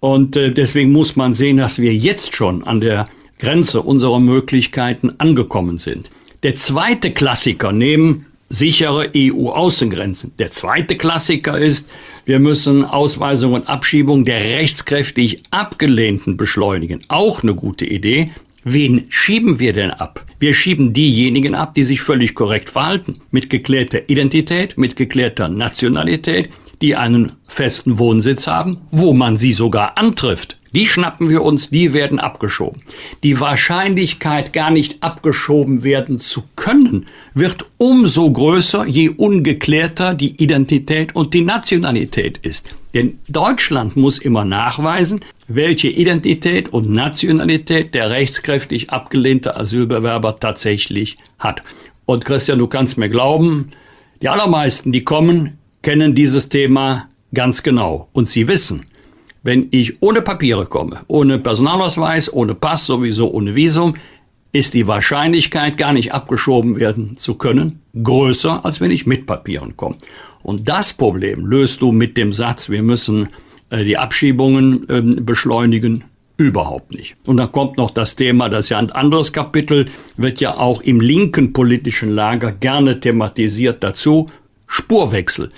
Und 0.05 0.35
äh, 0.35 0.51
deswegen 0.51 0.91
muss 0.91 1.15
man 1.15 1.33
sehen, 1.33 1.57
dass 1.57 1.79
wir 1.79 1.91
jetzt 1.91 2.35
schon 2.35 2.63
an 2.63 2.79
der 2.79 3.07
Grenze 3.39 3.81
unserer 3.81 4.19
Möglichkeiten 4.19 5.13
angekommen 5.17 5.79
sind. 5.79 6.11
Der 6.43 6.53
zweite 6.53 7.09
Klassiker 7.09 7.71
neben 7.71 8.27
sichere 8.47 9.09
EU-Außengrenzen. 9.17 10.33
Der 10.37 10.51
zweite 10.51 10.95
Klassiker 10.95 11.57
ist, 11.57 11.89
wir 12.23 12.39
müssen 12.39 12.85
Ausweisung 12.85 13.53
und 13.53 13.67
Abschiebung 13.67 14.25
der 14.25 14.41
rechtskräftig 14.41 15.41
Abgelehnten 15.49 16.37
beschleunigen. 16.37 17.01
Auch 17.07 17.41
eine 17.41 17.55
gute 17.55 17.87
Idee. 17.87 18.29
Wen 18.63 19.07
schieben 19.09 19.57
wir 19.59 19.73
denn 19.73 19.89
ab? 19.89 20.23
Wir 20.37 20.53
schieben 20.53 20.93
diejenigen 20.93 21.55
ab, 21.55 21.73
die 21.73 21.83
sich 21.83 22.01
völlig 22.01 22.35
korrekt 22.35 22.69
verhalten. 22.69 23.21
Mit 23.31 23.49
geklärter 23.49 24.07
Identität, 24.07 24.77
mit 24.77 24.97
geklärter 24.97 25.49
Nationalität, 25.49 26.49
die 26.81 26.95
einen 26.95 27.33
festen 27.47 27.99
Wohnsitz 27.99 28.47
haben, 28.47 28.81
wo 28.91 29.13
man 29.13 29.37
sie 29.37 29.53
sogar 29.53 29.97
antrifft. 29.97 30.57
Die 30.75 30.87
schnappen 30.87 31.29
wir 31.29 31.41
uns, 31.43 31.69
die 31.69 31.93
werden 31.93 32.19
abgeschoben. 32.19 32.81
Die 33.23 33.39
Wahrscheinlichkeit, 33.39 34.51
gar 34.51 34.71
nicht 34.71 35.01
abgeschoben 35.01 35.83
werden 35.83 36.19
zu 36.19 36.43
können, 36.57 37.05
wird 37.33 37.65
umso 37.77 38.29
größer, 38.29 38.85
je 38.85 39.07
ungeklärter 39.07 40.13
die 40.13 40.35
Identität 40.43 41.15
und 41.15 41.33
die 41.33 41.43
Nationalität 41.43 42.39
ist. 42.39 42.75
Denn 42.93 43.19
Deutschland 43.29 43.95
muss 43.95 44.17
immer 44.17 44.43
nachweisen, 44.43 45.21
welche 45.47 45.87
Identität 45.87 46.67
und 46.73 46.89
Nationalität 46.89 47.93
der 47.93 48.09
rechtskräftig 48.09 48.89
abgelehnte 48.89 49.55
Asylbewerber 49.55 50.41
tatsächlich 50.41 51.17
hat. 51.39 51.63
Und 52.05 52.25
Christian, 52.25 52.59
du 52.59 52.67
kannst 52.67 52.97
mir 52.97 53.09
glauben, 53.09 53.71
die 54.21 54.27
allermeisten, 54.27 54.91
die 54.91 55.03
kommen, 55.03 55.57
kennen 55.85 56.15
dieses 56.15 56.49
Thema 56.49 57.09
ganz 57.31 57.61
genau 57.61 58.09
und 58.11 58.27
sie 58.27 58.47
wissen, 58.47 58.87
wenn 59.43 59.67
ich 59.69 60.01
ohne 60.01 60.23
Papiere 60.23 60.65
komme, 60.65 61.01
ohne 61.05 61.37
Personalausweis, 61.37 62.33
ohne 62.33 62.55
Pass, 62.55 62.87
sowieso 62.87 63.31
ohne 63.31 63.53
Visum, 63.53 63.93
ist 64.51 64.73
die 64.73 64.87
Wahrscheinlichkeit, 64.87 65.77
gar 65.77 65.93
nicht 65.93 66.11
abgeschoben 66.11 66.79
werden 66.79 67.17
zu 67.17 67.35
können, 67.35 67.81
größer, 68.01 68.65
als 68.65 68.81
wenn 68.81 68.89
ich 68.89 69.05
mit 69.05 69.27
Papieren 69.27 69.77
komme. 69.77 69.97
Und 70.41 70.67
das 70.67 70.91
Problem 70.91 71.45
löst 71.45 71.83
du 71.83 71.91
mit 71.91 72.17
dem 72.17 72.33
Satz, 72.33 72.67
wir 72.71 72.81
müssen 72.81 73.29
äh, 73.69 73.83
die 73.83 73.99
Abschiebungen 73.99 74.89
äh, 74.89 75.21
beschleunigen, 75.21 76.03
überhaupt 76.37 76.93
nicht. 76.93 77.15
Und 77.27 77.37
dann 77.37 77.51
kommt 77.51 77.77
noch 77.77 77.91
das 77.91 78.15
Thema, 78.15 78.49
das 78.49 78.65
ist 78.65 78.69
ja 78.69 78.79
ein 78.79 78.91
anderes 78.91 79.33
Kapitel, 79.33 79.85
wird 80.17 80.41
ja 80.41 80.57
auch 80.57 80.81
im 80.81 80.99
linken 80.99 81.53
politischen 81.53 82.09
Lager 82.09 82.51
gerne 82.51 82.99
thematisiert 82.99 83.83
dazu, 83.83 84.25
Spurwechsel. 84.67 85.51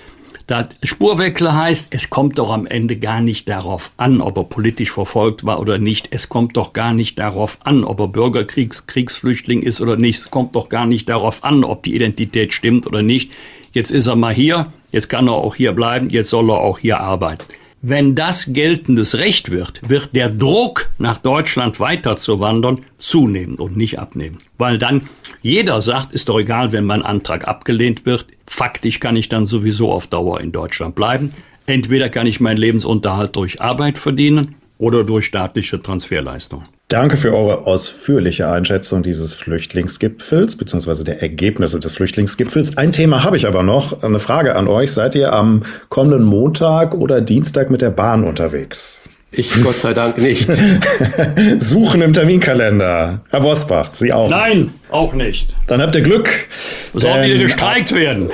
Das 0.48 0.68
Spurwechsel 0.82 1.52
heißt, 1.52 1.88
es 1.90 2.08
kommt 2.08 2.38
doch 2.38 2.50
am 2.50 2.64
Ende 2.64 2.96
gar 2.96 3.20
nicht 3.20 3.50
darauf 3.50 3.92
an, 3.98 4.22
ob 4.22 4.38
er 4.38 4.44
politisch 4.44 4.90
verfolgt 4.90 5.44
war 5.44 5.60
oder 5.60 5.76
nicht. 5.76 6.08
Es 6.10 6.30
kommt 6.30 6.56
doch 6.56 6.72
gar 6.72 6.94
nicht 6.94 7.18
darauf 7.18 7.58
an, 7.64 7.84
ob 7.84 8.00
er 8.00 8.08
Bürgerkriegs 8.08 8.86
Kriegsflüchtling 8.86 9.60
ist 9.60 9.82
oder 9.82 9.98
nicht. 9.98 10.20
Es 10.20 10.30
kommt 10.30 10.56
doch 10.56 10.70
gar 10.70 10.86
nicht 10.86 11.06
darauf 11.10 11.44
an, 11.44 11.64
ob 11.64 11.82
die 11.82 11.94
Identität 11.94 12.54
stimmt 12.54 12.86
oder 12.86 13.02
nicht. 13.02 13.30
Jetzt 13.72 13.90
ist 13.90 14.06
er 14.06 14.16
mal 14.16 14.32
hier, 14.32 14.72
jetzt 14.90 15.10
kann 15.10 15.28
er 15.28 15.34
auch 15.34 15.54
hier 15.54 15.72
bleiben, 15.72 16.08
jetzt 16.08 16.30
soll 16.30 16.50
er 16.50 16.60
auch 16.60 16.78
hier 16.78 16.98
arbeiten. 16.98 17.44
Wenn 17.80 18.16
das 18.16 18.52
geltendes 18.52 19.16
Recht 19.16 19.50
wird, 19.50 19.88
wird 19.88 20.14
der 20.14 20.28
Druck, 20.28 20.90
nach 20.98 21.18
Deutschland 21.18 21.78
weiterzuwandern, 21.78 22.80
zunehmen 22.98 23.54
und 23.54 23.76
nicht 23.76 24.00
abnehmen. 24.00 24.38
Weil 24.56 24.78
dann 24.78 25.02
jeder 25.42 25.80
sagt, 25.80 26.12
ist 26.12 26.28
doch 26.28 26.40
egal, 26.40 26.72
wenn 26.72 26.84
mein 26.84 27.02
Antrag 27.02 27.46
abgelehnt 27.46 28.04
wird. 28.04 28.26
Faktisch 28.46 28.98
kann 28.98 29.14
ich 29.14 29.28
dann 29.28 29.46
sowieso 29.46 29.92
auf 29.92 30.08
Dauer 30.08 30.40
in 30.40 30.50
Deutschland 30.50 30.96
bleiben. 30.96 31.32
Entweder 31.66 32.08
kann 32.08 32.26
ich 32.26 32.40
meinen 32.40 32.56
Lebensunterhalt 32.56 33.36
durch 33.36 33.60
Arbeit 33.60 33.98
verdienen 33.98 34.56
oder 34.78 35.04
durch 35.04 35.26
staatliche 35.26 35.80
Transferleistungen. 35.80 36.66
Danke 36.88 37.18
für 37.18 37.34
eure 37.34 37.66
ausführliche 37.66 38.48
Einschätzung 38.48 39.02
dieses 39.02 39.34
Flüchtlingsgipfels 39.34 40.56
bzw. 40.56 41.04
der 41.04 41.20
Ergebnisse 41.20 41.78
des 41.80 41.92
Flüchtlingsgipfels. 41.92 42.78
Ein 42.78 42.92
Thema 42.92 43.24
habe 43.24 43.36
ich 43.36 43.46
aber 43.46 43.62
noch. 43.62 44.02
Eine 44.02 44.18
Frage 44.20 44.56
an 44.56 44.68
euch. 44.68 44.92
Seid 44.92 45.14
ihr 45.14 45.34
am 45.34 45.64
kommenden 45.90 46.22
Montag 46.22 46.94
oder 46.94 47.20
Dienstag 47.20 47.70
mit 47.70 47.82
der 47.82 47.90
Bahn 47.90 48.24
unterwegs? 48.24 49.06
Ich 49.30 49.62
Gott 49.62 49.76
sei 49.76 49.92
Dank 49.92 50.16
nicht. 50.16 50.48
Suchen 51.58 52.00
im 52.00 52.14
Terminkalender. 52.14 53.20
Herr 53.28 53.40
Bosbach, 53.40 53.92
Sie 53.92 54.10
auch. 54.10 54.30
Nein, 54.30 54.72
auch 54.90 55.12
nicht. 55.12 55.54
Dann 55.66 55.82
habt 55.82 55.94
ihr 55.96 56.00
Glück. 56.00 56.30
Soll 56.94 57.22
wieder 57.22 57.36
gestreikt 57.36 57.94
werden. 57.94 58.30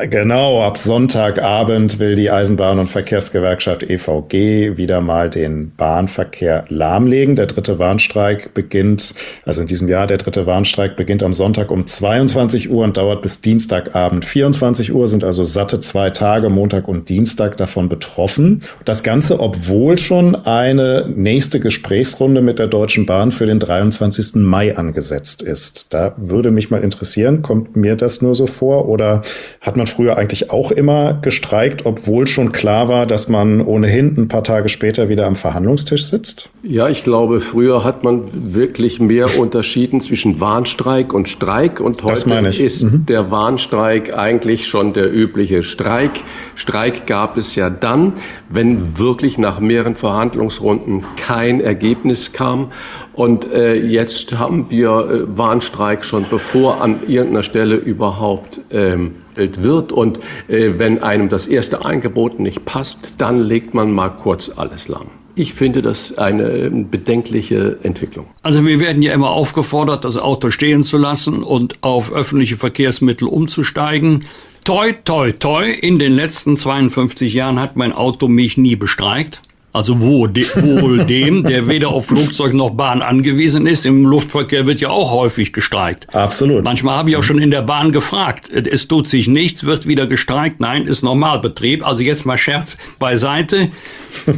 Genau, 0.00 0.62
ab 0.62 0.78
Sonntagabend 0.78 1.98
will 1.98 2.14
die 2.14 2.30
Eisenbahn- 2.30 2.78
und 2.78 2.88
Verkehrsgewerkschaft 2.88 3.82
EVG 3.82 4.78
wieder 4.78 5.02
mal 5.02 5.28
den 5.28 5.72
Bahnverkehr 5.76 6.64
lahmlegen. 6.68 7.36
Der 7.36 7.44
dritte 7.44 7.78
Warnstreik 7.78 8.54
beginnt, 8.54 9.14
also 9.44 9.60
in 9.60 9.66
diesem 9.66 9.88
Jahr, 9.88 10.06
der 10.06 10.16
dritte 10.16 10.46
Warnstreik 10.46 10.96
beginnt 10.96 11.22
am 11.22 11.34
Sonntag 11.34 11.70
um 11.70 11.86
22 11.86 12.70
Uhr 12.70 12.84
und 12.84 12.96
dauert 12.96 13.20
bis 13.20 13.42
Dienstagabend 13.42 14.24
24 14.24 14.94
Uhr, 14.94 15.08
sind 15.08 15.24
also 15.24 15.44
satte 15.44 15.78
zwei 15.80 16.08
Tage, 16.08 16.48
Montag 16.48 16.88
und 16.88 17.10
Dienstag 17.10 17.58
davon 17.58 17.90
betroffen. 17.90 18.62
Das 18.86 19.02
Ganze, 19.02 19.40
obwohl 19.40 19.98
schon 19.98 20.34
eine 20.34 21.06
nächste 21.14 21.60
Gesprächsrunde 21.60 22.40
mit 22.40 22.58
der 22.58 22.68
Deutschen 22.68 23.04
Bahn 23.04 23.30
für 23.30 23.44
den 23.44 23.58
23. 23.58 24.36
Mai 24.36 24.74
angesetzt 24.74 25.42
ist. 25.42 25.92
Da 25.92 26.14
würde 26.16 26.50
mich 26.50 26.70
mal 26.70 26.82
interessieren, 26.82 27.42
kommt 27.42 27.76
mir 27.76 27.94
das 27.94 28.22
nur 28.22 28.34
so 28.34 28.46
vor 28.46 28.88
oder 28.88 29.20
hat 29.60 29.76
man 29.76 29.81
man 29.82 29.86
früher 29.88 30.16
eigentlich 30.16 30.50
auch 30.50 30.70
immer 30.70 31.14
gestreikt, 31.14 31.86
obwohl 31.86 32.28
schon 32.28 32.52
klar 32.52 32.88
war, 32.88 33.04
dass 33.04 33.28
man 33.28 33.60
ohnehin 33.60 34.14
ein 34.16 34.28
paar 34.28 34.44
Tage 34.44 34.68
später 34.68 35.08
wieder 35.08 35.26
am 35.26 35.34
Verhandlungstisch 35.34 36.04
sitzt? 36.04 36.50
Ja, 36.62 36.88
ich 36.88 37.02
glaube, 37.02 37.40
früher 37.40 37.82
hat 37.82 38.04
man 38.04 38.22
wirklich 38.32 39.00
mehr 39.00 39.38
unterschieden 39.38 40.00
zwischen 40.00 40.40
Warnstreik 40.40 41.12
und 41.12 41.28
Streik 41.28 41.80
und 41.80 42.04
heute 42.04 42.46
ist 42.62 42.84
mhm. 42.84 43.06
der 43.06 43.32
Warnstreik 43.32 44.16
eigentlich 44.16 44.68
schon 44.68 44.92
der 44.92 45.12
übliche 45.12 45.64
Streik. 45.64 46.12
Streik 46.54 47.06
gab 47.08 47.36
es 47.36 47.56
ja 47.56 47.68
dann, 47.68 48.12
wenn 48.48 48.98
wirklich 48.98 49.36
nach 49.36 49.58
mehreren 49.58 49.96
Verhandlungsrunden 49.96 51.04
kein 51.16 51.60
Ergebnis 51.60 52.32
kam. 52.32 52.70
Und 53.14 53.50
äh, 53.50 53.74
jetzt 53.74 54.38
haben 54.38 54.70
wir 54.70 54.90
äh, 54.90 55.36
Warnstreik 55.36 56.04
schon 56.04 56.24
bevor 56.30 56.80
an 56.80 57.00
irgendeiner 57.08 57.42
Stelle 57.42 57.74
überhaupt 57.74 58.60
ähm, 58.70 59.16
wird. 59.36 59.92
Und 59.92 60.18
äh, 60.48 60.72
wenn 60.76 61.02
einem 61.02 61.28
das 61.28 61.46
erste 61.46 61.84
Angebot 61.84 62.40
nicht 62.40 62.64
passt, 62.64 63.14
dann 63.18 63.40
legt 63.40 63.74
man 63.74 63.92
mal 63.92 64.10
kurz 64.10 64.50
alles 64.54 64.88
lahm. 64.88 65.08
Ich 65.34 65.54
finde 65.54 65.80
das 65.80 66.18
eine 66.18 66.70
bedenkliche 66.70 67.78
Entwicklung. 67.82 68.26
Also 68.42 68.66
wir 68.66 68.78
werden 68.80 69.00
ja 69.00 69.14
immer 69.14 69.30
aufgefordert, 69.30 70.04
das 70.04 70.18
Auto 70.18 70.50
stehen 70.50 70.82
zu 70.82 70.98
lassen 70.98 71.42
und 71.42 71.76
auf 71.80 72.12
öffentliche 72.12 72.58
Verkehrsmittel 72.58 73.26
umzusteigen. 73.26 74.26
Toi, 74.64 74.92
toi, 75.04 75.32
toi, 75.32 75.70
in 75.70 75.98
den 75.98 76.12
letzten 76.12 76.56
52 76.56 77.32
Jahren 77.32 77.58
hat 77.58 77.76
mein 77.76 77.92
Auto 77.92 78.28
mich 78.28 78.58
nie 78.58 78.76
bestreikt. 78.76 79.40
Also 79.72 80.00
wo, 80.00 80.26
de, 80.26 80.44
wohl 80.56 81.04
dem, 81.06 81.44
der 81.44 81.66
weder 81.66 81.88
auf 81.88 82.06
Flugzeug 82.06 82.52
noch 82.52 82.70
Bahn 82.70 83.00
angewiesen 83.00 83.66
ist. 83.66 83.86
Im 83.86 84.04
Luftverkehr 84.04 84.66
wird 84.66 84.80
ja 84.80 84.90
auch 84.90 85.12
häufig 85.12 85.52
gestreikt. 85.52 86.14
Absolut. 86.14 86.64
Manchmal 86.64 86.96
habe 86.96 87.10
ich 87.10 87.16
auch 87.16 87.22
schon 87.22 87.38
in 87.38 87.50
der 87.50 87.62
Bahn 87.62 87.90
gefragt. 87.90 88.50
Es 88.50 88.86
tut 88.86 89.08
sich 89.08 89.28
nichts, 89.28 89.64
wird 89.64 89.86
wieder 89.86 90.06
gestreikt. 90.06 90.60
Nein, 90.60 90.86
ist 90.86 91.02
Normalbetrieb. 91.02 91.86
Also 91.86 92.02
jetzt 92.02 92.26
mal 92.26 92.36
Scherz 92.38 92.76
beiseite. 92.98 93.70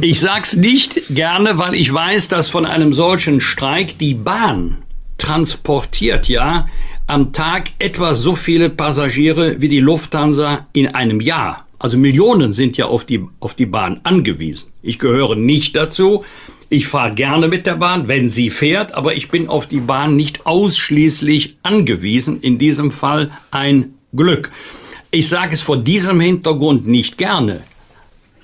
Ich 0.01 0.21
sag's 0.21 0.55
nicht 0.55 1.01
gerne, 1.09 1.57
weil 1.57 1.75
ich 1.75 1.93
weiß, 1.93 2.29
dass 2.29 2.49
von 2.49 2.65
einem 2.65 2.93
solchen 2.93 3.41
Streik 3.41 3.99
die 3.99 4.13
Bahn 4.13 4.77
transportiert 5.17 6.27
ja 6.27 6.67
am 7.07 7.33
Tag 7.33 7.69
etwa 7.79 8.15
so 8.15 8.35
viele 8.35 8.69
Passagiere 8.69 9.61
wie 9.61 9.69
die 9.69 9.79
Lufthansa 9.79 10.67
in 10.73 10.93
einem 10.95 11.21
Jahr. 11.21 11.64
Also 11.85 11.99
Millionen 11.99 12.51
sind 12.51 12.77
ja 12.77 12.87
auf 12.87 13.05
die, 13.05 13.27
auf 13.39 13.53
die 13.53 13.67
Bahn 13.67 13.99
angewiesen. 14.01 14.71
Ich 14.81 14.97
gehöre 14.97 15.35
nicht 15.35 15.75
dazu. 15.75 16.25
Ich 16.67 16.87
fahre 16.87 17.13
gerne 17.13 17.47
mit 17.47 17.67
der 17.67 17.75
Bahn, 17.75 18.07
wenn 18.07 18.31
sie 18.31 18.49
fährt, 18.49 18.95
aber 18.95 19.13
ich 19.13 19.29
bin 19.29 19.47
auf 19.47 19.67
die 19.67 19.81
Bahn 19.81 20.15
nicht 20.15 20.47
ausschließlich 20.47 21.57
angewiesen. 21.61 22.39
In 22.39 22.57
diesem 22.57 22.89
Fall 22.89 23.29
ein 23.51 23.93
Glück. 24.15 24.51
Ich 25.11 25.29
sage 25.29 25.53
es 25.53 25.61
vor 25.61 25.77
diesem 25.77 26.19
Hintergrund 26.19 26.87
nicht 26.87 27.19
gerne. 27.19 27.61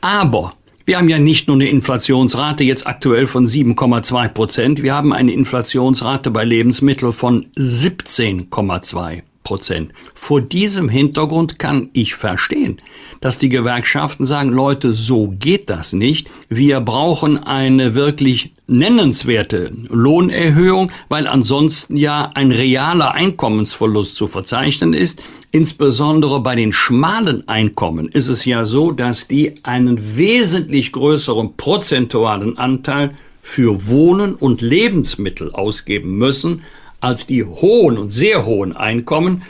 Aber 0.01 0.53
wir 0.85 0.99
haben 0.99 1.09
ja 1.09 1.17
nicht 1.17 1.47
nur 1.47 1.55
eine 1.55 1.67
Inflationsrate 1.67 2.63
jetzt 2.63 2.85
aktuell 2.85 3.25
von 3.25 3.47
7,2 3.47 4.27
Prozent, 4.27 4.83
wir 4.83 4.93
haben 4.93 5.13
eine 5.13 5.33
Inflationsrate 5.33 6.29
bei 6.29 6.45
Lebensmitteln 6.45 7.11
von 7.11 7.47
17,2 7.57 9.23
Prozent. 9.43 9.91
Vor 10.13 10.41
diesem 10.41 10.87
Hintergrund 10.87 11.57
kann 11.59 11.89
ich 11.93 12.15
verstehen, 12.15 12.77
dass 13.21 13.39
die 13.39 13.49
Gewerkschaften 13.49 14.25
sagen, 14.25 14.49
Leute, 14.49 14.93
so 14.93 15.33
geht 15.39 15.69
das 15.69 15.93
nicht. 15.93 16.29
Wir 16.49 16.79
brauchen 16.79 17.37
eine 17.43 17.95
wirklich 17.95 18.53
nennenswerte 18.67 19.71
Lohnerhöhung, 19.89 20.91
weil 21.09 21.27
ansonsten 21.27 21.97
ja 21.97 22.31
ein 22.35 22.51
realer 22.51 23.13
Einkommensverlust 23.13 24.15
zu 24.15 24.27
verzeichnen 24.27 24.93
ist. 24.93 25.21
Insbesondere 25.51 26.39
bei 26.39 26.55
den 26.55 26.71
schmalen 26.71 27.47
Einkommen 27.49 28.07
ist 28.07 28.29
es 28.29 28.45
ja 28.45 28.63
so, 28.63 28.91
dass 28.91 29.27
die 29.27 29.55
einen 29.63 30.17
wesentlich 30.17 30.91
größeren 30.91 31.57
prozentualen 31.57 32.57
Anteil 32.57 33.15
für 33.41 33.87
Wohnen 33.87 34.35
und 34.35 34.61
Lebensmittel 34.61 35.51
ausgeben 35.51 36.17
müssen 36.17 36.61
als 37.01 37.27
die 37.27 37.43
hohen 37.43 37.97
und 37.97 38.11
sehr 38.11 38.45
hohen 38.45 38.75
Einkommen. 38.75 39.43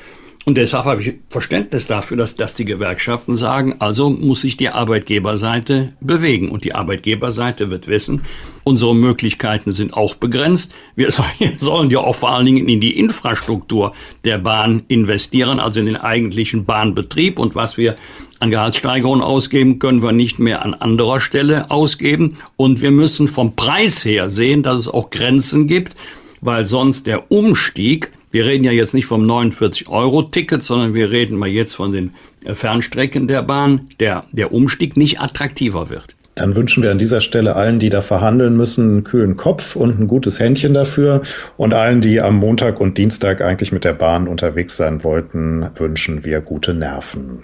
Und 0.44 0.58
deshalb 0.58 0.86
habe 0.86 1.02
ich 1.04 1.14
Verständnis 1.30 1.86
dafür, 1.86 2.18
dass, 2.18 2.36
dass 2.36 2.56
die 2.56 2.66
Gewerkschaften 2.66 3.36
sagen, 3.36 3.76
also 3.78 4.10
muss 4.10 4.42
sich 4.42 4.58
die 4.58 4.70
Arbeitgeberseite 4.70 5.94
bewegen. 6.02 6.50
Und 6.50 6.64
die 6.64 6.74
Arbeitgeberseite 6.74 7.70
wird 7.70 7.88
wissen, 7.88 8.24
unsere 8.64 8.96
Möglichkeiten 8.96 9.72
sind 9.72 9.94
auch 9.94 10.16
begrenzt. 10.16 10.72
Wir 10.96 11.12
sollen 11.12 11.92
ja 11.92 12.00
auch 12.00 12.16
vor 12.16 12.34
allen 12.34 12.48
Dingen 12.48 12.68
in 12.68 12.82
die 12.82 12.98
Infrastruktur 12.98 13.94
der 14.26 14.40
Bahn 14.40 14.82
investieren, 14.88 15.60
also 15.60 15.80
in 15.80 15.86
den 15.86 15.98
eigentlichen 15.98 16.66
Bahnbetrieb. 16.66 17.38
Und 17.38 17.54
was 17.54 17.78
wir 17.78 17.96
an 18.40 18.50
Gehaltssteigerungen 18.50 19.22
ausgeben, 19.22 19.78
können 19.78 20.02
wir 20.02 20.12
nicht 20.12 20.40
mehr 20.40 20.64
an 20.64 20.74
anderer 20.74 21.20
Stelle 21.20 21.70
ausgeben. 21.70 22.38
Und 22.58 22.82
wir 22.82 22.90
müssen 22.90 23.28
vom 23.28 23.56
Preis 23.56 24.04
her 24.06 24.32
sehen, 24.32 24.64
dass 24.64 24.78
es 24.78 24.88
auch 24.88 25.12
Grenzen 25.12 25.68
gibt 25.68 25.96
weil 26.42 26.66
sonst 26.66 27.08
der 27.08 27.32
Umstieg, 27.32 28.12
wir 28.32 28.46
reden 28.46 28.64
ja 28.64 28.72
jetzt 28.72 28.94
nicht 28.94 29.06
vom 29.06 29.26
49-Euro-Ticket, 29.26 30.64
sondern 30.64 30.94
wir 30.94 31.12
reden 31.12 31.38
mal 31.38 31.50
jetzt 31.50 31.76
von 31.76 31.92
den 31.92 32.14
äh, 32.44 32.54
Fernstrecken 32.54 33.28
der 33.28 33.44
Bahn, 33.44 33.90
der, 34.00 34.26
der 34.32 34.54
Umstieg 34.54 34.98
nicht 34.98 35.22
attraktiver 35.22 35.90
wird. 35.90 36.16
Dann 36.36 36.56
wünschen 36.56 36.82
wir 36.82 36.92
an 36.92 36.98
dieser 36.98 37.20
Stelle 37.22 37.56
allen, 37.56 37.80
die 37.80 37.90
da 37.90 38.02
verhandeln 38.02 38.56
müssen, 38.56 38.90
einen 38.90 39.04
kühlen 39.04 39.36
Kopf 39.36 39.76
und 39.76 40.00
ein 40.00 40.08
gutes 40.08 40.40
Händchen 40.40 40.74
dafür. 40.74 41.22
Und 41.58 41.74
allen, 41.74 42.00
die 42.00 42.22
am 42.22 42.38
Montag 42.38 42.80
und 42.80 42.98
Dienstag 42.98 43.42
eigentlich 43.42 43.72
mit 43.72 43.84
der 43.84 43.94
Bahn 43.94 44.28
unterwegs 44.28 44.78
sein 44.78 45.04
wollten, 45.04 45.70
wünschen 45.76 46.24
wir 46.24 46.40
gute 46.42 46.74
Nerven. 46.74 47.44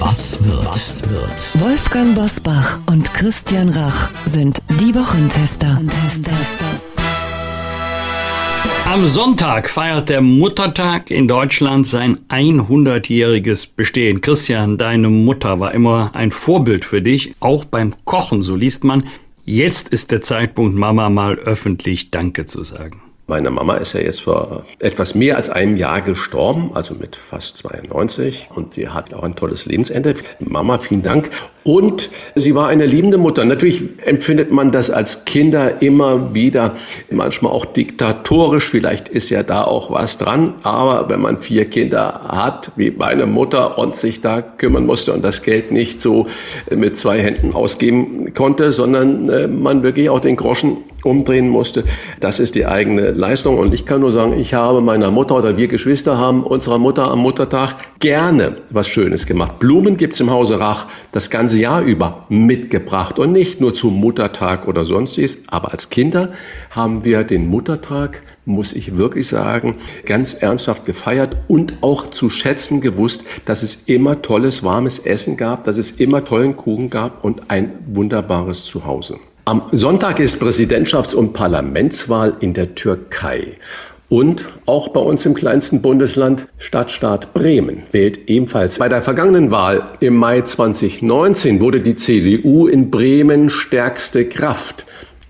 Was 0.00 0.42
wird? 0.44 0.66
Was 0.66 1.02
wird? 1.08 1.60
Wolfgang 1.60 2.14
Bosbach 2.14 2.78
und 2.90 3.12
Christian 3.14 3.68
Rach 3.68 4.10
sind 4.26 4.60
die 4.80 4.94
Wochentester. 4.94 5.80
Tester. 6.22 6.97
Am 8.86 9.06
Sonntag 9.06 9.68
feiert 9.68 10.08
der 10.08 10.20
Muttertag 10.20 11.10
in 11.10 11.28
Deutschland 11.28 11.86
sein 11.86 12.18
100-jähriges 12.28 13.68
Bestehen. 13.76 14.20
Christian, 14.20 14.78
deine 14.78 15.08
Mutter 15.08 15.60
war 15.60 15.72
immer 15.72 16.10
ein 16.14 16.32
Vorbild 16.32 16.84
für 16.84 17.02
dich, 17.02 17.34
auch 17.38 17.64
beim 17.64 17.94
Kochen, 18.04 18.42
so 18.42 18.56
liest 18.56 18.84
man. 18.84 19.04
Jetzt 19.44 19.90
ist 19.90 20.10
der 20.10 20.22
Zeitpunkt, 20.22 20.74
Mama 20.74 21.10
mal 21.10 21.36
öffentlich 21.36 22.10
Danke 22.10 22.46
zu 22.46 22.64
sagen. 22.64 23.02
Meine 23.30 23.50
Mama 23.50 23.76
ist 23.76 23.92
ja 23.92 24.00
jetzt 24.00 24.22
vor 24.22 24.64
etwas 24.78 25.14
mehr 25.14 25.36
als 25.36 25.50
einem 25.50 25.76
Jahr 25.76 26.00
gestorben, 26.00 26.70
also 26.72 26.94
mit 26.94 27.14
fast 27.14 27.58
92. 27.58 28.48
Und 28.54 28.72
sie 28.72 28.88
hat 28.88 29.12
auch 29.12 29.22
ein 29.22 29.36
tolles 29.36 29.66
Lebensende. 29.66 30.14
Mama, 30.40 30.78
vielen 30.78 31.02
Dank. 31.02 31.28
Und 31.62 32.08
sie 32.34 32.54
war 32.54 32.68
eine 32.68 32.86
liebende 32.86 33.18
Mutter. 33.18 33.44
Natürlich 33.44 33.82
empfindet 34.06 34.50
man 34.50 34.70
das 34.72 34.90
als 34.90 35.26
Kinder 35.26 35.82
immer 35.82 36.32
wieder, 36.32 36.76
manchmal 37.10 37.52
auch 37.52 37.66
diktatorisch. 37.66 38.64
Vielleicht 38.64 39.10
ist 39.10 39.28
ja 39.28 39.42
da 39.42 39.64
auch 39.64 39.90
was 39.90 40.16
dran. 40.16 40.54
Aber 40.62 41.10
wenn 41.10 41.20
man 41.20 41.36
vier 41.36 41.66
Kinder 41.66 42.28
hat, 42.28 42.72
wie 42.76 42.90
meine 42.90 43.26
Mutter, 43.26 43.76
und 43.76 43.94
sich 43.94 44.22
da 44.22 44.40
kümmern 44.40 44.86
musste 44.86 45.12
und 45.12 45.22
das 45.22 45.42
Geld 45.42 45.70
nicht 45.70 46.00
so 46.00 46.28
mit 46.74 46.96
zwei 46.96 47.20
Händen 47.20 47.52
ausgeben 47.52 48.32
konnte, 48.32 48.72
sondern 48.72 49.28
äh, 49.28 49.48
man 49.48 49.82
wirklich 49.82 50.08
auch 50.08 50.20
den 50.20 50.36
Groschen 50.36 50.78
umdrehen 51.04 51.48
musste. 51.48 51.84
Das 52.20 52.38
ist 52.38 52.54
die 52.54 52.66
eigene 52.66 53.10
Leistung. 53.10 53.58
Und 53.58 53.72
ich 53.72 53.86
kann 53.86 54.00
nur 54.00 54.12
sagen, 54.12 54.38
ich 54.38 54.54
habe 54.54 54.80
meiner 54.80 55.10
Mutter 55.10 55.36
oder 55.36 55.56
wir 55.56 55.68
Geschwister 55.68 56.18
haben 56.18 56.42
unserer 56.42 56.78
Mutter 56.78 57.10
am 57.10 57.20
Muttertag 57.20 57.76
gerne 58.00 58.56
was 58.70 58.88
Schönes 58.88 59.26
gemacht. 59.26 59.58
Blumen 59.58 59.96
gibt's 59.96 60.20
im 60.20 60.30
Hause 60.30 60.60
Rach 60.60 60.86
das 61.12 61.30
ganze 61.30 61.58
Jahr 61.58 61.82
über 61.82 62.26
mitgebracht 62.28 63.18
und 63.18 63.32
nicht 63.32 63.60
nur 63.60 63.74
zum 63.74 63.94
Muttertag 63.94 64.66
oder 64.66 64.84
sonstiges. 64.84 65.38
Aber 65.46 65.72
als 65.72 65.90
Kinder 65.90 66.32
haben 66.70 67.04
wir 67.04 67.24
den 67.24 67.48
Muttertag 67.48 68.22
muss 68.48 68.72
ich 68.72 68.96
wirklich 68.96 69.28
sagen, 69.28 69.76
ganz 70.06 70.34
ernsthaft 70.34 70.86
gefeiert 70.86 71.36
und 71.48 71.76
auch 71.82 72.10
zu 72.10 72.30
schätzen 72.30 72.80
gewusst, 72.80 73.24
dass 73.44 73.62
es 73.62 73.82
immer 73.86 74.22
tolles, 74.22 74.64
warmes 74.64 74.98
Essen 74.98 75.36
gab, 75.36 75.64
dass 75.64 75.76
es 75.76 75.90
immer 75.92 76.24
tollen 76.24 76.56
Kuchen 76.56 76.90
gab 76.90 77.24
und 77.24 77.50
ein 77.50 77.72
wunderbares 77.86 78.64
Zuhause. 78.64 79.18
Am 79.48 79.62
Sonntag 79.72 80.20
ist 80.20 80.42
Präsidentschafts- 80.42 81.14
und 81.14 81.32
Parlamentswahl 81.32 82.34
in 82.40 82.52
der 82.52 82.74
Türkei. 82.74 83.54
Und 84.10 84.44
auch 84.66 84.88
bei 84.88 85.00
uns 85.00 85.24
im 85.24 85.32
kleinsten 85.32 85.80
Bundesland 85.80 86.46
Stadtstaat 86.58 87.32
Bremen 87.32 87.84
wählt 87.90 88.28
ebenfalls. 88.28 88.76
Bei 88.76 88.90
der 88.90 89.00
vergangenen 89.00 89.50
Wahl 89.50 89.92
im 90.00 90.16
Mai 90.16 90.42
2019 90.42 91.62
wurde 91.62 91.80
die 91.80 91.94
CDU 91.94 92.66
in 92.66 92.90
Bremen 92.90 93.48
stärkste 93.48 94.26
Kraft. 94.26 94.84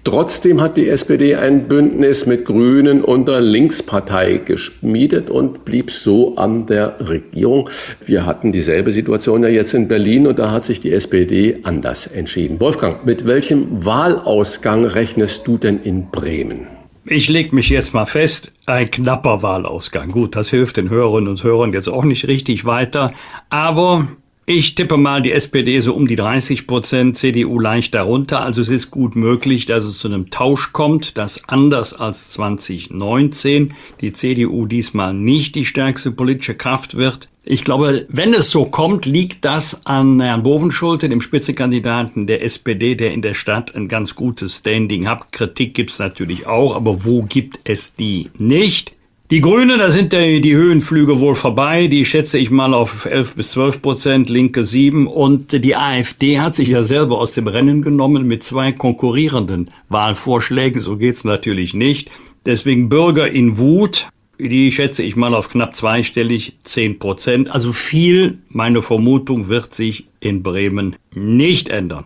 Trotzdem 0.09 0.63
hat 0.63 0.79
die 0.79 0.89
SPD 0.89 1.35
ein 1.35 1.69
Bündnis 1.69 2.25
mit 2.25 2.47
Grünen 2.47 3.05
und 3.05 3.29
der 3.29 3.43
Linkspartei 3.43 4.41
geschmiedet 4.43 5.29
und 5.29 5.67
blieb 5.67 5.91
so 5.91 6.35
an 6.37 6.65
der 6.65 6.97
Regierung. 7.11 7.69
Wir 8.07 8.25
hatten 8.25 8.51
dieselbe 8.51 8.91
Situation 8.91 9.43
ja 9.43 9.51
jetzt 9.51 9.75
in 9.75 9.87
Berlin 9.87 10.27
und 10.27 10.39
da 10.39 10.51
hat 10.51 10.65
sich 10.65 10.81
die 10.81 10.93
SPD 10.93 11.59
anders 11.63 12.07
entschieden. 12.07 12.59
Wolfgang, 12.59 13.05
mit 13.05 13.27
welchem 13.27 13.85
Wahlausgang 13.85 14.87
rechnest 14.87 15.47
du 15.47 15.59
denn 15.59 15.79
in 15.83 16.09
Bremen? 16.11 16.69
Ich 17.05 17.29
leg 17.29 17.53
mich 17.53 17.69
jetzt 17.69 17.93
mal 17.93 18.07
fest, 18.07 18.51
ein 18.65 18.91
knapper 18.91 19.43
Wahlausgang. 19.43 20.11
Gut, 20.11 20.37
das 20.37 20.49
hilft 20.49 20.79
den 20.79 20.89
Hörerinnen 20.89 21.29
und 21.29 21.45
Hörern 21.45 21.75
jetzt 21.75 21.89
auch 21.89 22.05
nicht 22.05 22.27
richtig 22.27 22.65
weiter, 22.65 23.13
aber 23.51 24.09
ich 24.49 24.75
tippe 24.75 24.97
mal 24.97 25.21
die 25.21 25.33
SPD 25.33 25.79
so 25.81 25.93
um 25.93 26.09
die 26.09 26.17
30 26.17 26.67
Prozent, 26.67 27.19
CDU 27.19 27.61
leicht 27.61 27.93
darunter. 27.93 28.41
Also 28.41 28.63
es 28.63 28.71
ist 28.71 28.91
gut 28.91 29.15
möglich, 29.15 29.67
dass 29.67 29.85
es 29.85 29.99
zu 29.99 30.09
einem 30.09 30.31
Tausch 30.31 30.73
kommt, 30.73 31.19
dass 31.19 31.47
anders 31.51 31.93
als 31.93 32.31
2019 32.31 33.75
die 34.01 34.15
CDU 34.15 34.65
diesmal 34.65 35.13
nicht 35.13 35.55
die 35.55 35.67
stärkste 35.67 36.13
politische 36.13 36.55
Kraft 36.55 36.97
wird. 36.97 37.29
Ich 37.45 37.63
glaube, 37.63 38.07
wenn 38.09 38.33
es 38.33 38.51
so 38.51 38.65
kommt, 38.65 39.05
liegt 39.05 39.45
das 39.45 39.85
an 39.85 40.19
Herrn 40.19 40.45
Bovenschulte, 40.45 41.11
dem 41.11 41.21
Spitzenkandidaten 41.21 42.27
der 42.27 42.43
SPD, 42.43 42.95
der 42.95 43.13
in 43.13 43.21
der 43.21 43.35
Stadt 43.35 43.75
ein 43.75 43.87
ganz 43.87 44.15
gutes 44.15 44.57
Standing 44.57 45.09
hat. 45.09 45.31
Kritik 45.31 45.75
gibt 45.75 45.91
es 45.91 45.99
natürlich 45.99 46.47
auch, 46.47 46.75
aber 46.75 47.05
wo 47.05 47.23
gibt 47.23 47.61
es 47.65 47.95
die 47.95 48.31
nicht? 48.39 48.95
Die 49.31 49.43
Grüne, 49.43 49.77
da 49.77 49.91
sind 49.91 50.15
die, 50.15 50.41
die 50.41 50.55
Höhenflüge 50.55 51.21
wohl 51.21 51.35
vorbei. 51.35 51.87
Die 51.87 52.07
schätze 52.07 52.39
ich 52.39 52.51
mal 52.51 52.73
auf 52.73 53.05
11 53.05 53.35
bis 53.35 53.51
12 53.51 53.83
Prozent, 53.83 54.31
Linke 54.31 54.65
7. 54.65 55.07
Und 55.07 55.53
die 55.53 55.77
AfD 55.77 56.41
hat 56.41 56.57
sich 56.57 56.69
ja 56.69 56.83
selber 56.83 57.19
aus 57.19 57.35
dem 57.35 57.47
Rennen 57.47 57.83
genommen 57.83 58.27
mit 58.27 58.43
zwei 58.43 58.73
konkurrierenden 58.73 59.71
Wahlvorschlägen. 59.91 60.81
So 60.81 60.97
geht's 60.97 61.25
natürlich 61.25 61.75
nicht. 61.75 62.11
Deswegen 62.47 62.89
Bürger 62.89 63.31
in 63.31 63.59
Wut 63.59 64.09
die 64.41 64.71
schätze 64.71 65.03
ich 65.03 65.17
mal 65.17 65.35
auf 65.35 65.51
knapp 65.51 65.75
zweistellig, 65.75 66.57
10 66.63 66.99
Prozent. 66.99 67.51
Also 67.51 67.73
viel, 67.73 68.39
meine 68.49 68.83
Vermutung, 68.83 69.49
wird 69.49 69.75
sich 69.75 70.07
in 70.21 70.43
Bremen 70.43 70.97
nicht 71.13 71.69
ändern. 71.69 72.05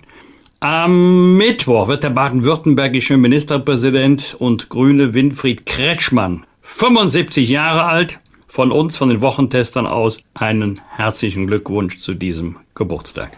Am 0.61 1.37
Mittwoch 1.37 1.89
wird 1.89 2.05
der 2.05 2.11
baden-württembergische 2.11 3.17
Ministerpräsident 3.17 4.37
und 4.39 4.69
Grüne 4.69 5.13
Winfried 5.13 5.67
Kretschmann, 5.67 6.45
75 6.63 7.49
Jahre 7.49 7.85
alt, 7.85 8.21
von 8.47 8.71
uns, 8.71 8.97
von 8.99 9.09
den 9.09 9.23
Wochentestern 9.23 9.87
aus, 9.87 10.19
einen 10.35 10.81
herzlichen 10.91 11.47
Glückwunsch 11.47 11.99
zu 11.99 12.15
diesem 12.15 12.57
Geburtstag. 12.75 13.31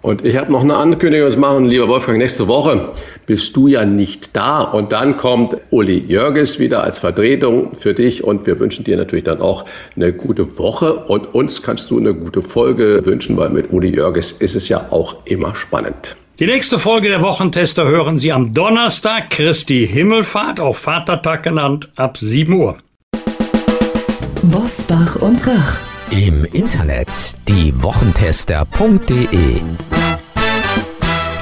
Und 0.00 0.24
ich 0.24 0.36
habe 0.36 0.52
noch 0.52 0.62
eine 0.62 0.76
Ankündigung 0.76 1.28
zu 1.28 1.40
machen, 1.40 1.64
lieber 1.64 1.88
Wolfgang. 1.88 2.18
Nächste 2.18 2.46
Woche 2.46 2.92
bist 3.26 3.56
du 3.56 3.66
ja 3.66 3.84
nicht 3.84 4.36
da. 4.36 4.62
Und 4.62 4.92
dann 4.92 5.16
kommt 5.16 5.56
Uli 5.70 6.04
Jörges 6.06 6.60
wieder 6.60 6.84
als 6.84 7.00
Vertretung 7.00 7.74
für 7.74 7.94
dich. 7.94 8.22
Und 8.22 8.46
wir 8.46 8.60
wünschen 8.60 8.84
dir 8.84 8.96
natürlich 8.96 9.24
dann 9.24 9.40
auch 9.40 9.64
eine 9.96 10.12
gute 10.12 10.56
Woche. 10.58 10.94
Und 10.94 11.34
uns 11.34 11.62
kannst 11.62 11.90
du 11.90 11.98
eine 11.98 12.14
gute 12.14 12.42
Folge 12.42 13.02
wünschen, 13.04 13.36
weil 13.36 13.50
mit 13.50 13.72
Uli 13.72 13.96
Jörges 13.96 14.30
ist 14.30 14.54
es 14.54 14.68
ja 14.68 14.86
auch 14.90 15.16
immer 15.24 15.56
spannend. 15.56 16.16
Die 16.38 16.46
nächste 16.46 16.78
Folge 16.78 17.08
der 17.08 17.20
Wochentester 17.20 17.84
hören 17.84 18.16
Sie 18.16 18.30
am 18.30 18.52
Donnerstag, 18.52 19.30
Christi 19.30 19.84
Himmelfahrt, 19.84 20.60
auch 20.60 20.76
Vatertag 20.76 21.42
genannt, 21.42 21.90
ab 21.96 22.16
7 22.16 22.52
Uhr. 22.52 22.78
Bosbach 24.42 25.16
und 25.16 25.44
Rach. 25.44 25.78
Im 26.12 26.44
Internet 26.52 27.08
diewochentester.de 27.48 29.62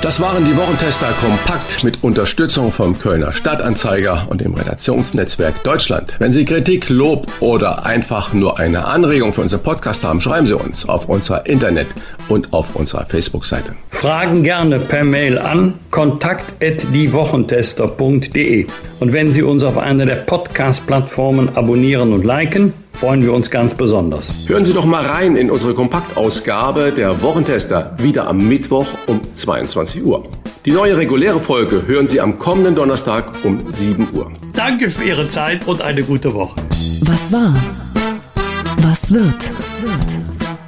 das 0.02 0.20
waren 0.20 0.44
die 0.44 0.56
Wochentester 0.56 1.08
kompakt 1.20 1.82
mit 1.82 2.04
Unterstützung 2.04 2.70
vom 2.70 2.96
Kölner 2.96 3.32
Stadtanzeiger 3.32 4.26
und 4.28 4.40
dem 4.40 4.54
Redaktionsnetzwerk 4.54 5.64
Deutschland. 5.64 6.14
Wenn 6.20 6.30
Sie 6.30 6.44
Kritik, 6.44 6.88
Lob 6.90 7.26
oder 7.40 7.86
einfach 7.86 8.32
nur 8.32 8.58
eine 8.58 8.84
Anregung 8.84 9.32
für 9.32 9.40
unseren 9.40 9.64
Podcast 9.64 10.04
haben, 10.04 10.20
schreiben 10.20 10.46
Sie 10.46 10.54
uns 10.54 10.88
auf 10.88 11.08
unserer 11.08 11.46
Internet- 11.46 11.88
und 12.28 12.52
auf 12.52 12.76
unserer 12.76 13.06
Facebook-Seite. 13.06 13.74
Fragen 13.90 14.42
gerne 14.42 14.78
per 14.78 15.04
Mail 15.04 15.38
an 15.38 15.74
kontakt@diewochentester.de. 15.90 18.66
Und 19.00 19.12
wenn 19.12 19.32
Sie 19.32 19.42
uns 19.42 19.62
auf 19.62 19.78
einer 19.78 20.06
der 20.06 20.16
Podcast-Plattformen 20.16 21.56
abonnieren 21.56 22.12
und 22.12 22.24
liken, 22.24 22.72
freuen 22.92 23.22
wir 23.22 23.32
uns 23.32 23.50
ganz 23.50 23.74
besonders. 23.74 24.48
Hören 24.48 24.64
Sie 24.64 24.72
doch 24.72 24.84
mal 24.84 25.04
rein 25.04 25.36
in 25.36 25.50
unsere 25.50 25.74
Kompaktausgabe 25.74 26.92
der 26.92 27.22
Wochentester 27.22 27.94
wieder 27.98 28.26
am 28.26 28.48
Mittwoch 28.48 28.86
um 29.06 29.20
22 29.34 30.04
Uhr. 30.04 30.24
Die 30.64 30.72
neue 30.72 30.96
reguläre 30.96 31.40
Folge 31.40 31.84
hören 31.86 32.06
Sie 32.06 32.20
am 32.20 32.38
kommenden 32.38 32.74
Donnerstag 32.74 33.32
um 33.44 33.70
7 33.70 34.08
Uhr. 34.12 34.32
Danke 34.52 34.90
für 34.90 35.04
Ihre 35.04 35.28
Zeit 35.28 35.66
und 35.66 35.80
eine 35.80 36.02
gute 36.02 36.34
Woche. 36.34 36.56
Was 37.02 37.32
war? 37.32 37.54
Was 38.78 39.12
wird? 39.12 40.35